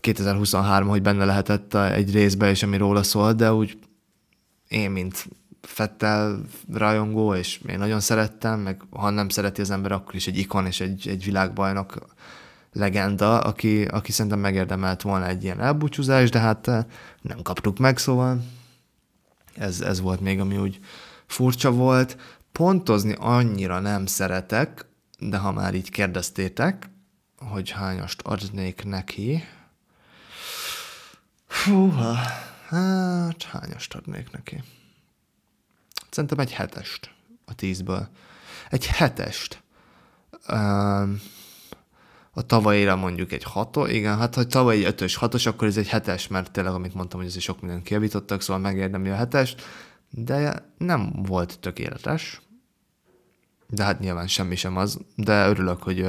2023, 0.00 0.88
hogy 0.88 1.02
benne 1.02 1.24
lehetett 1.24 1.74
egy 1.74 2.12
részbe, 2.12 2.50
és 2.50 2.62
ami 2.62 2.76
róla 2.76 3.02
szól, 3.02 3.32
de 3.32 3.52
úgy 3.52 3.78
én, 4.68 4.90
mint 4.90 5.28
Fettel 5.60 6.40
rajongó, 6.72 7.34
és 7.34 7.60
én 7.68 7.78
nagyon 7.78 8.00
szerettem, 8.00 8.60
meg 8.60 8.82
ha 8.90 9.10
nem 9.10 9.28
szereti 9.28 9.60
az 9.60 9.70
ember, 9.70 9.92
akkor 9.92 10.14
is 10.14 10.26
egy 10.26 10.38
ikon 10.38 10.66
és 10.66 10.80
egy, 10.80 11.08
egy 11.08 11.24
világbajnok 11.24 12.06
legenda, 12.72 13.38
aki, 13.38 13.84
aki 13.84 14.12
szerintem 14.12 14.40
megérdemelt 14.40 15.02
volna 15.02 15.26
egy 15.26 15.44
ilyen 15.44 15.60
elbúcsúzás, 15.60 16.30
de 16.30 16.38
hát 16.38 16.68
eh, 16.68 16.84
nem 17.20 17.42
kaptuk 17.42 17.78
meg, 17.78 17.98
szóval 17.98 18.42
ez, 19.54 19.80
ez 19.80 20.00
volt 20.00 20.20
még, 20.20 20.40
ami 20.40 20.56
úgy 20.56 20.80
furcsa 21.26 21.70
volt. 21.70 22.16
Pontozni 22.52 23.14
annyira 23.18 23.80
nem 23.80 24.06
szeretek, 24.06 24.86
de 25.18 25.36
ha 25.36 25.52
már 25.52 25.74
így 25.74 25.90
kérdeztétek, 25.90 26.90
hogy 27.38 27.70
hányast 27.70 28.22
adnék 28.22 28.84
neki. 28.84 29.44
Húha, 31.64 32.14
hát 32.68 33.42
hányast 33.42 33.94
adnék 33.94 34.30
neki? 34.30 34.62
Szerintem 36.10 36.38
egy 36.38 36.52
hetest 36.52 37.14
a 37.44 37.54
tízből. 37.54 38.08
Egy 38.70 38.86
hetest. 38.86 39.62
A 42.34 42.42
tavalyira 42.42 42.96
mondjuk 42.96 43.32
egy 43.32 43.42
hato, 43.42 43.86
igen, 43.86 44.18
hát 44.18 44.34
ha 44.34 44.46
tavaly 44.46 44.76
egy 44.76 44.84
ötös, 44.84 45.14
hatos, 45.14 45.46
akkor 45.46 45.68
ez 45.68 45.76
egy 45.76 45.88
hetes, 45.88 46.28
mert 46.28 46.50
tényleg, 46.50 46.72
amit 46.72 46.94
mondtam, 46.94 47.20
hogy 47.20 47.28
ez 47.28 47.40
sok 47.40 47.60
mindent 47.60 47.82
kiavítottak, 47.82 48.40
szóval 48.40 48.62
megérdemli 48.62 49.10
a 49.10 49.14
hetest, 49.14 49.62
de 50.10 50.68
nem 50.78 51.12
volt 51.12 51.58
tökéletes. 51.60 52.40
De 53.68 53.84
hát 53.84 54.00
nyilván 54.00 54.26
semmi 54.26 54.56
sem 54.56 54.76
az, 54.76 54.98
de 55.16 55.48
örülök, 55.48 55.82
hogy 55.82 56.06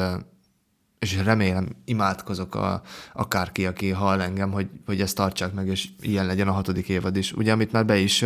és 1.00 1.18
remélem, 1.24 1.68
imádkozok 1.86 2.56
a, 2.56 2.82
akárki, 3.14 3.66
aki 3.66 3.90
hall 3.90 4.22
engem, 4.22 4.52
hogy, 4.52 4.70
hogy 4.86 5.02
ezt 5.02 5.16
tartsák 5.16 5.54
meg, 5.54 5.68
és 5.68 5.90
ilyen 6.00 6.26
legyen 6.26 6.48
a 6.48 6.52
hatodik 6.52 6.90
évad 6.90 7.16
is. 7.16 7.34
Ugye, 7.34 7.52
amit 7.52 7.72
már 7.72 7.86
be 7.86 7.98
is 7.98 8.26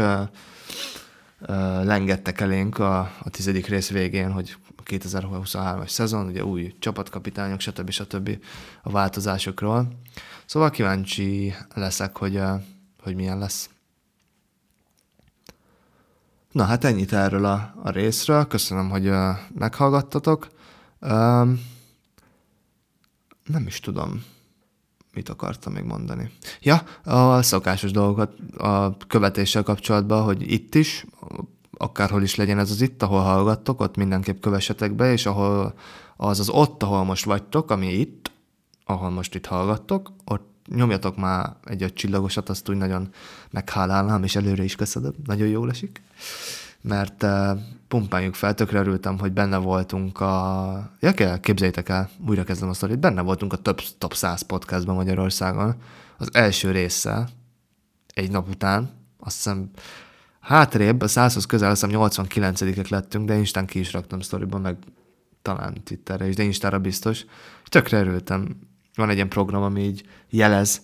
lengettek 1.83 2.41
elénk 2.41 2.79
a, 2.79 2.99
a 2.99 3.29
tizedik 3.29 3.67
rész 3.67 3.89
végén, 3.89 4.31
hogy 4.31 4.57
2023-as 4.85 5.87
szezon, 5.87 6.27
ugye 6.27 6.43
új 6.45 6.75
csapatkapitányok, 6.79 7.59
stb. 7.59 7.89
stb. 7.89 8.39
a 8.83 8.89
változásokról. 8.89 9.87
Szóval 10.45 10.69
kíváncsi 10.69 11.53
leszek, 11.73 12.17
hogy, 12.17 12.41
hogy 13.03 13.15
milyen 13.15 13.37
lesz. 13.37 13.69
Na 16.51 16.63
hát 16.63 16.83
ennyit 16.83 17.13
erről 17.13 17.45
a, 17.45 17.73
a 17.83 17.89
részről. 17.89 18.47
Köszönöm, 18.47 18.89
hogy 18.89 19.11
meghallgattatok. 19.53 20.47
Um, 21.01 21.65
nem 23.45 23.67
is 23.67 23.79
tudom, 23.79 24.23
mit 25.17 25.29
akartam 25.29 25.73
még 25.73 25.83
mondani. 25.83 26.29
Ja, 26.61 26.83
a 27.03 27.41
szokásos 27.41 27.91
dolgokat 27.91 28.33
a 28.57 28.97
követéssel 28.97 29.63
kapcsolatban, 29.63 30.23
hogy 30.23 30.51
itt 30.51 30.75
is, 30.75 31.05
akárhol 31.71 32.23
is 32.23 32.35
legyen 32.35 32.59
ez 32.59 32.71
az 32.71 32.81
itt, 32.81 33.03
ahol 33.03 33.21
hallgattok, 33.21 33.81
ott 33.81 33.95
mindenképp 33.95 34.41
kövessetek 34.41 34.93
be, 34.93 35.11
és 35.11 35.25
ahol 35.25 35.73
az 36.17 36.39
az 36.39 36.49
ott, 36.49 36.83
ahol 36.83 37.03
most 37.03 37.25
vagytok, 37.25 37.71
ami 37.71 37.93
itt, 37.93 38.31
ahol 38.85 39.09
most 39.09 39.35
itt 39.35 39.45
hallgattok, 39.45 40.11
ott 40.25 40.65
nyomjatok 40.67 41.17
már 41.17 41.55
egy 41.65 41.83
öt 41.83 41.93
csillagosat, 41.93 42.49
azt 42.49 42.69
úgy 42.69 42.77
nagyon 42.77 43.09
meghálálnám, 43.49 44.23
és 44.23 44.35
előre 44.35 44.63
is 44.63 44.75
köszönöm, 44.75 45.13
nagyon 45.25 45.47
jól 45.47 45.69
esik 45.69 46.01
mert 46.81 47.23
uh, 47.23 47.59
pumpáljuk 47.87 48.33
fel, 48.33 48.53
tökre 48.53 48.79
örültem, 48.79 49.19
hogy 49.19 49.31
benne 49.31 49.57
voltunk 49.57 50.19
a... 50.19 50.91
Ja, 50.99 51.13
kell, 51.13 51.39
képzeljétek 51.39 51.89
el, 51.89 52.09
újra 52.27 52.43
kezdem 52.43 52.69
a 52.69 52.73
sztorit, 52.73 52.99
benne 52.99 53.21
voltunk 53.21 53.53
a 53.53 53.57
top, 53.57 53.81
top 53.97 54.13
100 54.13 54.41
podcastban 54.41 54.95
Magyarországon, 54.95 55.75
az 56.17 56.29
első 56.31 56.71
résszel, 56.71 57.27
egy 58.13 58.31
nap 58.31 58.49
után, 58.49 58.89
azt 59.19 59.35
hiszem 59.35 59.69
hátrébb, 60.39 61.01
a 61.01 61.07
100-hoz 61.07 61.45
közel, 61.45 61.69
azt 61.69 61.85
hiszem 61.85 61.99
89-ek 62.01 62.89
lettünk, 62.89 63.27
de 63.27 63.35
Instán 63.37 63.65
ki 63.65 63.79
is 63.79 63.93
raktam 63.93 64.19
sztoriban, 64.19 64.61
meg 64.61 64.77
talán 65.47 65.83
Twitterre 65.83 66.27
is, 66.27 66.35
de 66.35 66.43
Instára 66.43 66.79
biztos. 66.79 67.25
Tökre 67.65 67.99
örültem. 67.99 68.59
Van 68.95 69.09
egy 69.09 69.15
ilyen 69.15 69.29
program, 69.29 69.61
ami 69.61 69.81
így 69.81 70.03
jelez, 70.29 70.81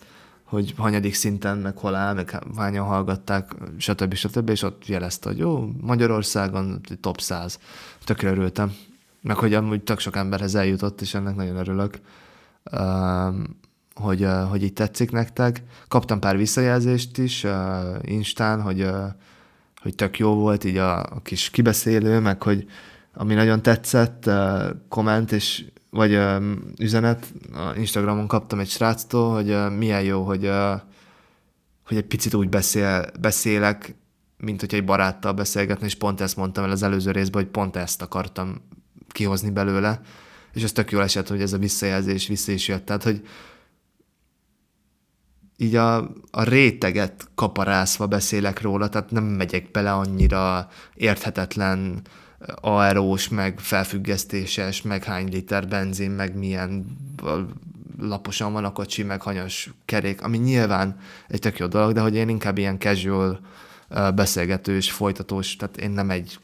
hogy 0.53 0.73
hanyadik 0.77 1.13
szinten, 1.13 1.57
meg 1.57 1.77
hol 1.77 1.95
áll, 1.95 2.13
meg 2.13 2.39
hányan 2.57 2.85
hallgatták, 2.85 3.55
stb. 3.77 4.13
stb. 4.13 4.49
És 4.49 4.61
ott 4.61 4.85
jelezte, 4.85 5.29
hogy 5.29 5.37
jó, 5.37 5.69
Magyarországon 5.81 6.81
top 7.01 7.19
100. 7.19 7.59
Tökre 8.03 8.29
örültem. 8.29 8.73
Meg 9.21 9.35
hogy 9.35 9.53
amúgy 9.53 9.83
tök 9.83 9.99
sok 9.99 10.15
emberhez 10.15 10.55
eljutott, 10.55 11.01
és 11.01 11.13
ennek 11.13 11.35
nagyon 11.35 11.55
örülök, 11.55 11.99
hogy, 13.95 14.27
hogy 14.49 14.63
így 14.63 14.73
tetszik 14.73 15.11
nektek. 15.11 15.63
Kaptam 15.87 16.19
pár 16.19 16.37
visszajelzést 16.37 17.17
is 17.17 17.45
Instán, 18.01 18.61
hogy, 18.61 18.89
hogy 19.81 19.95
tök 19.95 20.17
jó 20.17 20.33
volt 20.33 20.63
így 20.63 20.77
a, 20.77 20.99
a 20.99 21.19
kis 21.23 21.49
kibeszélő, 21.49 22.19
meg 22.19 22.43
hogy 22.43 22.67
ami 23.13 23.33
nagyon 23.33 23.61
tetszett, 23.61 24.29
komment, 24.89 25.31
és 25.31 25.65
vagy 25.93 26.19
üzenet, 26.79 27.33
a 27.53 27.77
Instagramon 27.77 28.27
kaptam 28.27 28.59
egy 28.59 28.69
sráctól, 28.69 29.33
hogy 29.33 29.49
uh, 29.49 29.75
milyen 29.75 30.03
jó, 30.03 30.23
hogy, 30.23 30.49
hogy 31.85 31.97
egy 31.97 32.05
picit 32.05 32.33
úgy 32.33 32.49
beszél, 32.49 33.05
beszélek, 33.19 33.95
mint 34.37 34.59
hogy 34.59 34.73
egy 34.73 34.85
baráttal 34.85 35.33
beszélgetni, 35.33 35.85
és 35.85 35.95
pont 35.95 36.21
ezt 36.21 36.35
mondtam 36.35 36.63
el 36.63 36.71
az 36.71 36.83
előző 36.83 37.11
részben, 37.11 37.43
hogy 37.43 37.51
pont 37.51 37.75
ezt 37.75 38.01
akartam 38.01 38.61
kihozni 39.07 39.49
belőle, 39.49 40.01
és 40.53 40.63
ez 40.63 40.71
tök 40.71 40.91
jól 40.91 41.03
esett, 41.03 41.27
hogy 41.27 41.41
ez 41.41 41.53
a 41.53 41.57
visszajelzés 41.57 42.27
vissza 42.27 42.51
is 42.51 42.67
jött. 42.67 42.85
Tehát, 42.85 43.03
hogy 43.03 43.27
így 45.57 45.75
a, 45.75 45.97
a 46.31 46.43
réteget 46.43 47.27
kaparászva 47.35 48.07
beszélek 48.07 48.61
róla, 48.61 48.89
tehát 48.89 49.11
nem 49.11 49.23
megyek 49.23 49.71
bele 49.71 49.93
annyira 49.93 50.69
érthetetlen 50.93 52.01
aerós, 52.61 53.29
meg 53.29 53.59
felfüggesztéses, 53.59 54.81
meg 54.81 55.03
hány 55.03 55.29
liter 55.29 55.67
benzin, 55.67 56.11
meg 56.11 56.37
milyen 56.37 56.97
laposan 57.99 58.53
van 58.53 58.65
a 58.65 58.71
kocsi, 58.71 59.03
meg 59.03 59.21
hanyas 59.21 59.69
kerék, 59.85 60.21
ami 60.21 60.37
nyilván 60.37 60.99
egy 61.27 61.39
tök 61.39 61.57
jó 61.57 61.67
dolog, 61.67 61.91
de 61.91 62.01
hogy 62.01 62.15
én 62.15 62.29
inkább 62.29 62.57
ilyen 62.57 62.79
casual 62.79 63.39
beszélgetős, 64.15 64.91
folytatós, 64.91 65.55
tehát 65.55 65.77
én 65.77 65.91
nem 65.91 66.09
egy 66.09 66.39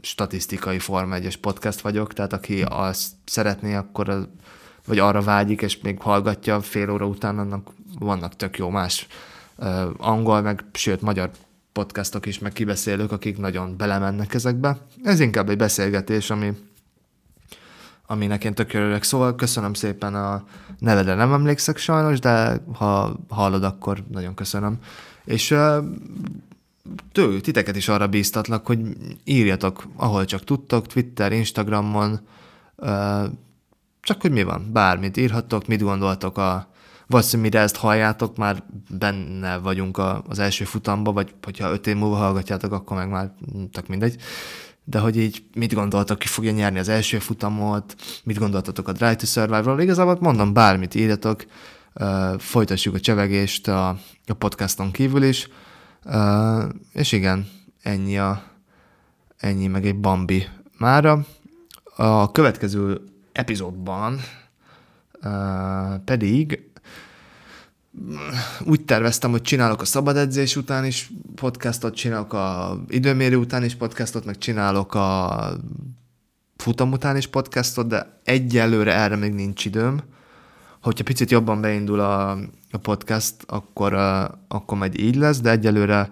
statisztikai 0.00 0.78
Forma 0.78 1.14
1 1.14 1.40
podcast 1.40 1.80
vagyok, 1.80 2.12
tehát 2.12 2.32
aki 2.32 2.62
azt 2.62 3.12
szeretné, 3.24 3.74
akkor 3.74 4.08
az, 4.08 4.28
vagy 4.86 4.98
arra 4.98 5.20
vágyik, 5.20 5.62
és 5.62 5.80
még 5.80 6.00
hallgatja 6.00 6.60
fél 6.60 6.90
óra 6.90 7.06
után, 7.06 7.38
annak 7.38 7.70
vannak 7.98 8.36
tök 8.36 8.58
jó 8.58 8.68
más 8.68 9.06
angol, 9.96 10.40
meg 10.40 10.64
sőt 10.72 11.00
magyar 11.00 11.30
podcastok 11.72 12.26
is, 12.26 12.38
meg 12.38 12.52
kibeszélők, 12.52 13.12
akik 13.12 13.38
nagyon 13.38 13.76
belemennek 13.76 14.34
ezekbe. 14.34 14.78
Ez 15.02 15.20
inkább 15.20 15.48
egy 15.48 15.56
beszélgetés, 15.56 16.30
ami 16.30 16.52
aminek 18.06 18.44
én 18.44 18.54
tök 18.54 18.72
örülök. 18.72 19.02
Szóval 19.02 19.34
köszönöm 19.34 19.74
szépen 19.74 20.14
a 20.14 20.44
nevedre, 20.78 21.14
nem 21.14 21.32
emlékszek 21.32 21.76
sajnos, 21.76 22.18
de 22.18 22.62
ha 22.74 23.16
hallod, 23.28 23.64
akkor 23.64 24.04
nagyon 24.10 24.34
köszönöm. 24.34 24.78
És 25.24 25.54
tő, 27.12 27.40
titeket 27.40 27.76
is 27.76 27.88
arra 27.88 28.08
bíztatlak, 28.08 28.66
hogy 28.66 28.80
írjatok, 29.24 29.84
ahol 29.96 30.24
csak 30.24 30.44
tudtok, 30.44 30.86
Twitter, 30.86 31.32
Instagramon, 31.32 32.20
csak 34.00 34.20
hogy 34.20 34.30
mi 34.30 34.42
van, 34.42 34.70
bármit 34.72 35.16
írhattok, 35.16 35.66
mit 35.66 35.82
gondoltok 35.82 36.38
a 36.38 36.69
valószínűleg 37.10 37.50
mire 37.50 37.62
ezt 37.64 37.76
halljátok, 37.76 38.36
már 38.36 38.62
benne 38.98 39.58
vagyunk 39.58 39.98
a, 39.98 40.22
az 40.28 40.38
első 40.38 40.64
futamba, 40.64 41.12
vagy 41.12 41.34
hogyha 41.42 41.72
öt 41.72 41.86
év 41.86 41.96
múlva 41.96 42.16
hallgatjátok, 42.16 42.72
akkor 42.72 42.96
meg 42.96 43.08
már 43.08 43.32
tök 43.72 43.88
mindegy. 43.88 44.16
De 44.84 44.98
hogy 44.98 45.16
így 45.16 45.42
mit 45.54 45.74
gondoltok, 45.74 46.18
ki 46.18 46.26
fogja 46.26 46.50
nyerni 46.52 46.78
az 46.78 46.88
első 46.88 47.18
futamot, 47.18 47.94
mit 48.24 48.38
gondoltatok 48.38 48.88
a 48.88 48.92
Drive 48.92 49.16
to 49.16 49.26
Survive-ról, 49.26 49.80
igazából 49.80 50.18
mondom, 50.20 50.52
bármit 50.52 50.94
írjatok, 50.94 51.44
folytassuk 52.38 52.94
a 52.94 53.00
csevegést 53.00 53.68
a, 53.68 53.88
a 54.26 54.34
podcaston 54.38 54.90
kívül 54.90 55.22
is, 55.22 55.48
és 56.92 57.12
igen, 57.12 57.48
ennyi 57.82 58.18
a 58.18 58.42
ennyi 59.36 59.66
meg 59.66 59.86
egy 59.86 60.00
Bambi 60.00 60.48
mára. 60.78 61.24
A 61.96 62.32
következő 62.32 63.00
epizódban 63.32 64.20
uh, 65.22 65.96
pedig 66.04 66.69
úgy 68.64 68.84
terveztem, 68.84 69.30
hogy 69.30 69.42
csinálok 69.42 69.80
a 69.80 69.84
szabad 69.84 70.16
edzés 70.16 70.56
után 70.56 70.84
is 70.84 71.10
podcastot, 71.34 71.94
csinálok 71.94 72.32
a 72.32 72.78
időmérő 72.88 73.36
után 73.36 73.64
is 73.64 73.74
podcastot, 73.74 74.24
meg 74.24 74.38
csinálok 74.38 74.94
a 74.94 75.50
futam 76.56 76.92
után 76.92 77.16
is 77.16 77.26
podcastot, 77.26 77.86
de 77.86 78.20
egyelőre 78.24 78.94
erre 78.94 79.16
még 79.16 79.32
nincs 79.32 79.64
időm. 79.64 80.00
Hogyha 80.82 81.04
picit 81.04 81.30
jobban 81.30 81.60
beindul 81.60 82.00
a, 82.00 82.30
a 82.70 82.78
podcast, 82.82 83.34
akkor, 83.46 83.94
akkor 84.48 84.78
majd 84.78 84.98
így 84.98 85.16
lesz, 85.16 85.40
de 85.40 85.50
egyelőre 85.50 86.10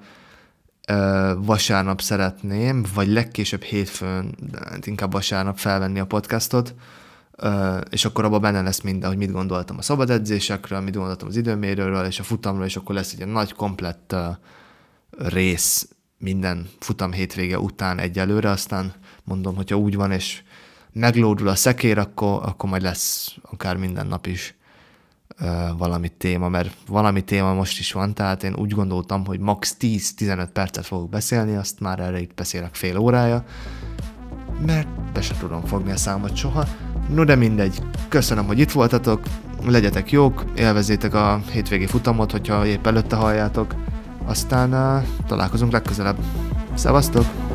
vasárnap 1.37 2.01
szeretném, 2.01 2.85
vagy 2.95 3.09
legkésőbb 3.09 3.63
hétfőn, 3.63 4.35
de 4.51 4.59
hát 4.69 4.87
inkább 4.87 5.13
vasárnap 5.13 5.59
felvenni 5.59 5.99
a 5.99 6.07
podcastot, 6.07 6.75
és 7.91 8.05
akkor 8.05 8.25
abban 8.25 8.41
benne 8.41 8.63
lesz 8.63 8.81
minden, 8.81 9.09
hogy 9.09 9.19
mit 9.19 9.33
gondoltam 9.33 9.79
a 9.79 9.83
szabad 9.83 10.11
edzésekről, 10.11 10.81
mit 10.81 10.97
gondoltam 10.97 11.29
az 11.29 11.37
időmérőről, 11.37 12.07
és 12.07 12.19
a 12.19 12.23
futamról, 12.23 12.65
és 12.65 12.77
akkor 12.77 12.95
lesz 12.95 13.15
egy 13.19 13.27
nagy 13.27 13.53
komplett 13.53 14.15
rész 15.11 15.89
minden 16.19 16.69
futam 16.79 17.13
hétvége 17.13 17.59
után 17.59 17.99
egyelőre, 17.99 18.51
aztán 18.51 18.93
mondom, 19.25 19.57
hogyha 19.57 19.77
úgy 19.77 19.95
van, 19.95 20.13
és 20.13 20.43
meglódul 20.93 21.49
a 21.49 21.55
szekér, 21.55 21.99
akkor, 21.99 22.41
akkor 22.43 22.71
majd 22.71 22.83
lesz 22.83 23.37
akár 23.43 23.77
minden 23.77 24.07
nap 24.07 24.27
is 24.27 24.57
valami 25.77 26.09
téma, 26.09 26.49
mert 26.49 26.77
valami 26.87 27.25
téma 27.25 27.55
most 27.55 27.79
is 27.79 27.93
van, 27.93 28.15
tehát 28.15 28.43
én 28.43 28.55
úgy 28.55 28.71
gondoltam, 28.71 29.27
hogy 29.27 29.41
max 29.41 29.77
10-15 29.81 30.49
percet 30.53 30.87
fogok 30.87 31.09
beszélni, 31.09 31.57
azt 31.57 31.81
már 31.81 32.01
erre 32.01 32.21
itt 32.21 32.35
beszélek 32.35 32.75
fél 32.75 32.99
órája, 32.99 33.45
mert 34.67 35.13
be 35.13 35.21
se 35.21 35.35
tudom 35.39 35.65
fogni 35.65 35.91
a 35.91 35.97
számot 35.97 36.37
soha. 36.37 36.65
No 37.15 37.25
de 37.25 37.35
mindegy, 37.35 37.83
köszönöm, 38.09 38.47
hogy 38.47 38.59
itt 38.59 38.71
voltatok, 38.71 39.21
legyetek 39.67 40.11
jók, 40.11 40.45
élvezétek 40.57 41.15
a 41.15 41.41
hétvégi 41.51 41.87
futamot, 41.87 42.31
hogyha 42.31 42.67
épp 42.67 42.87
előtte 42.87 43.17
halljátok, 43.17 43.75
aztán 44.25 44.73
uh, 44.73 45.27
találkozunk 45.27 45.73
legközelebb. 45.73 46.17
Szevasztok! 46.75 47.48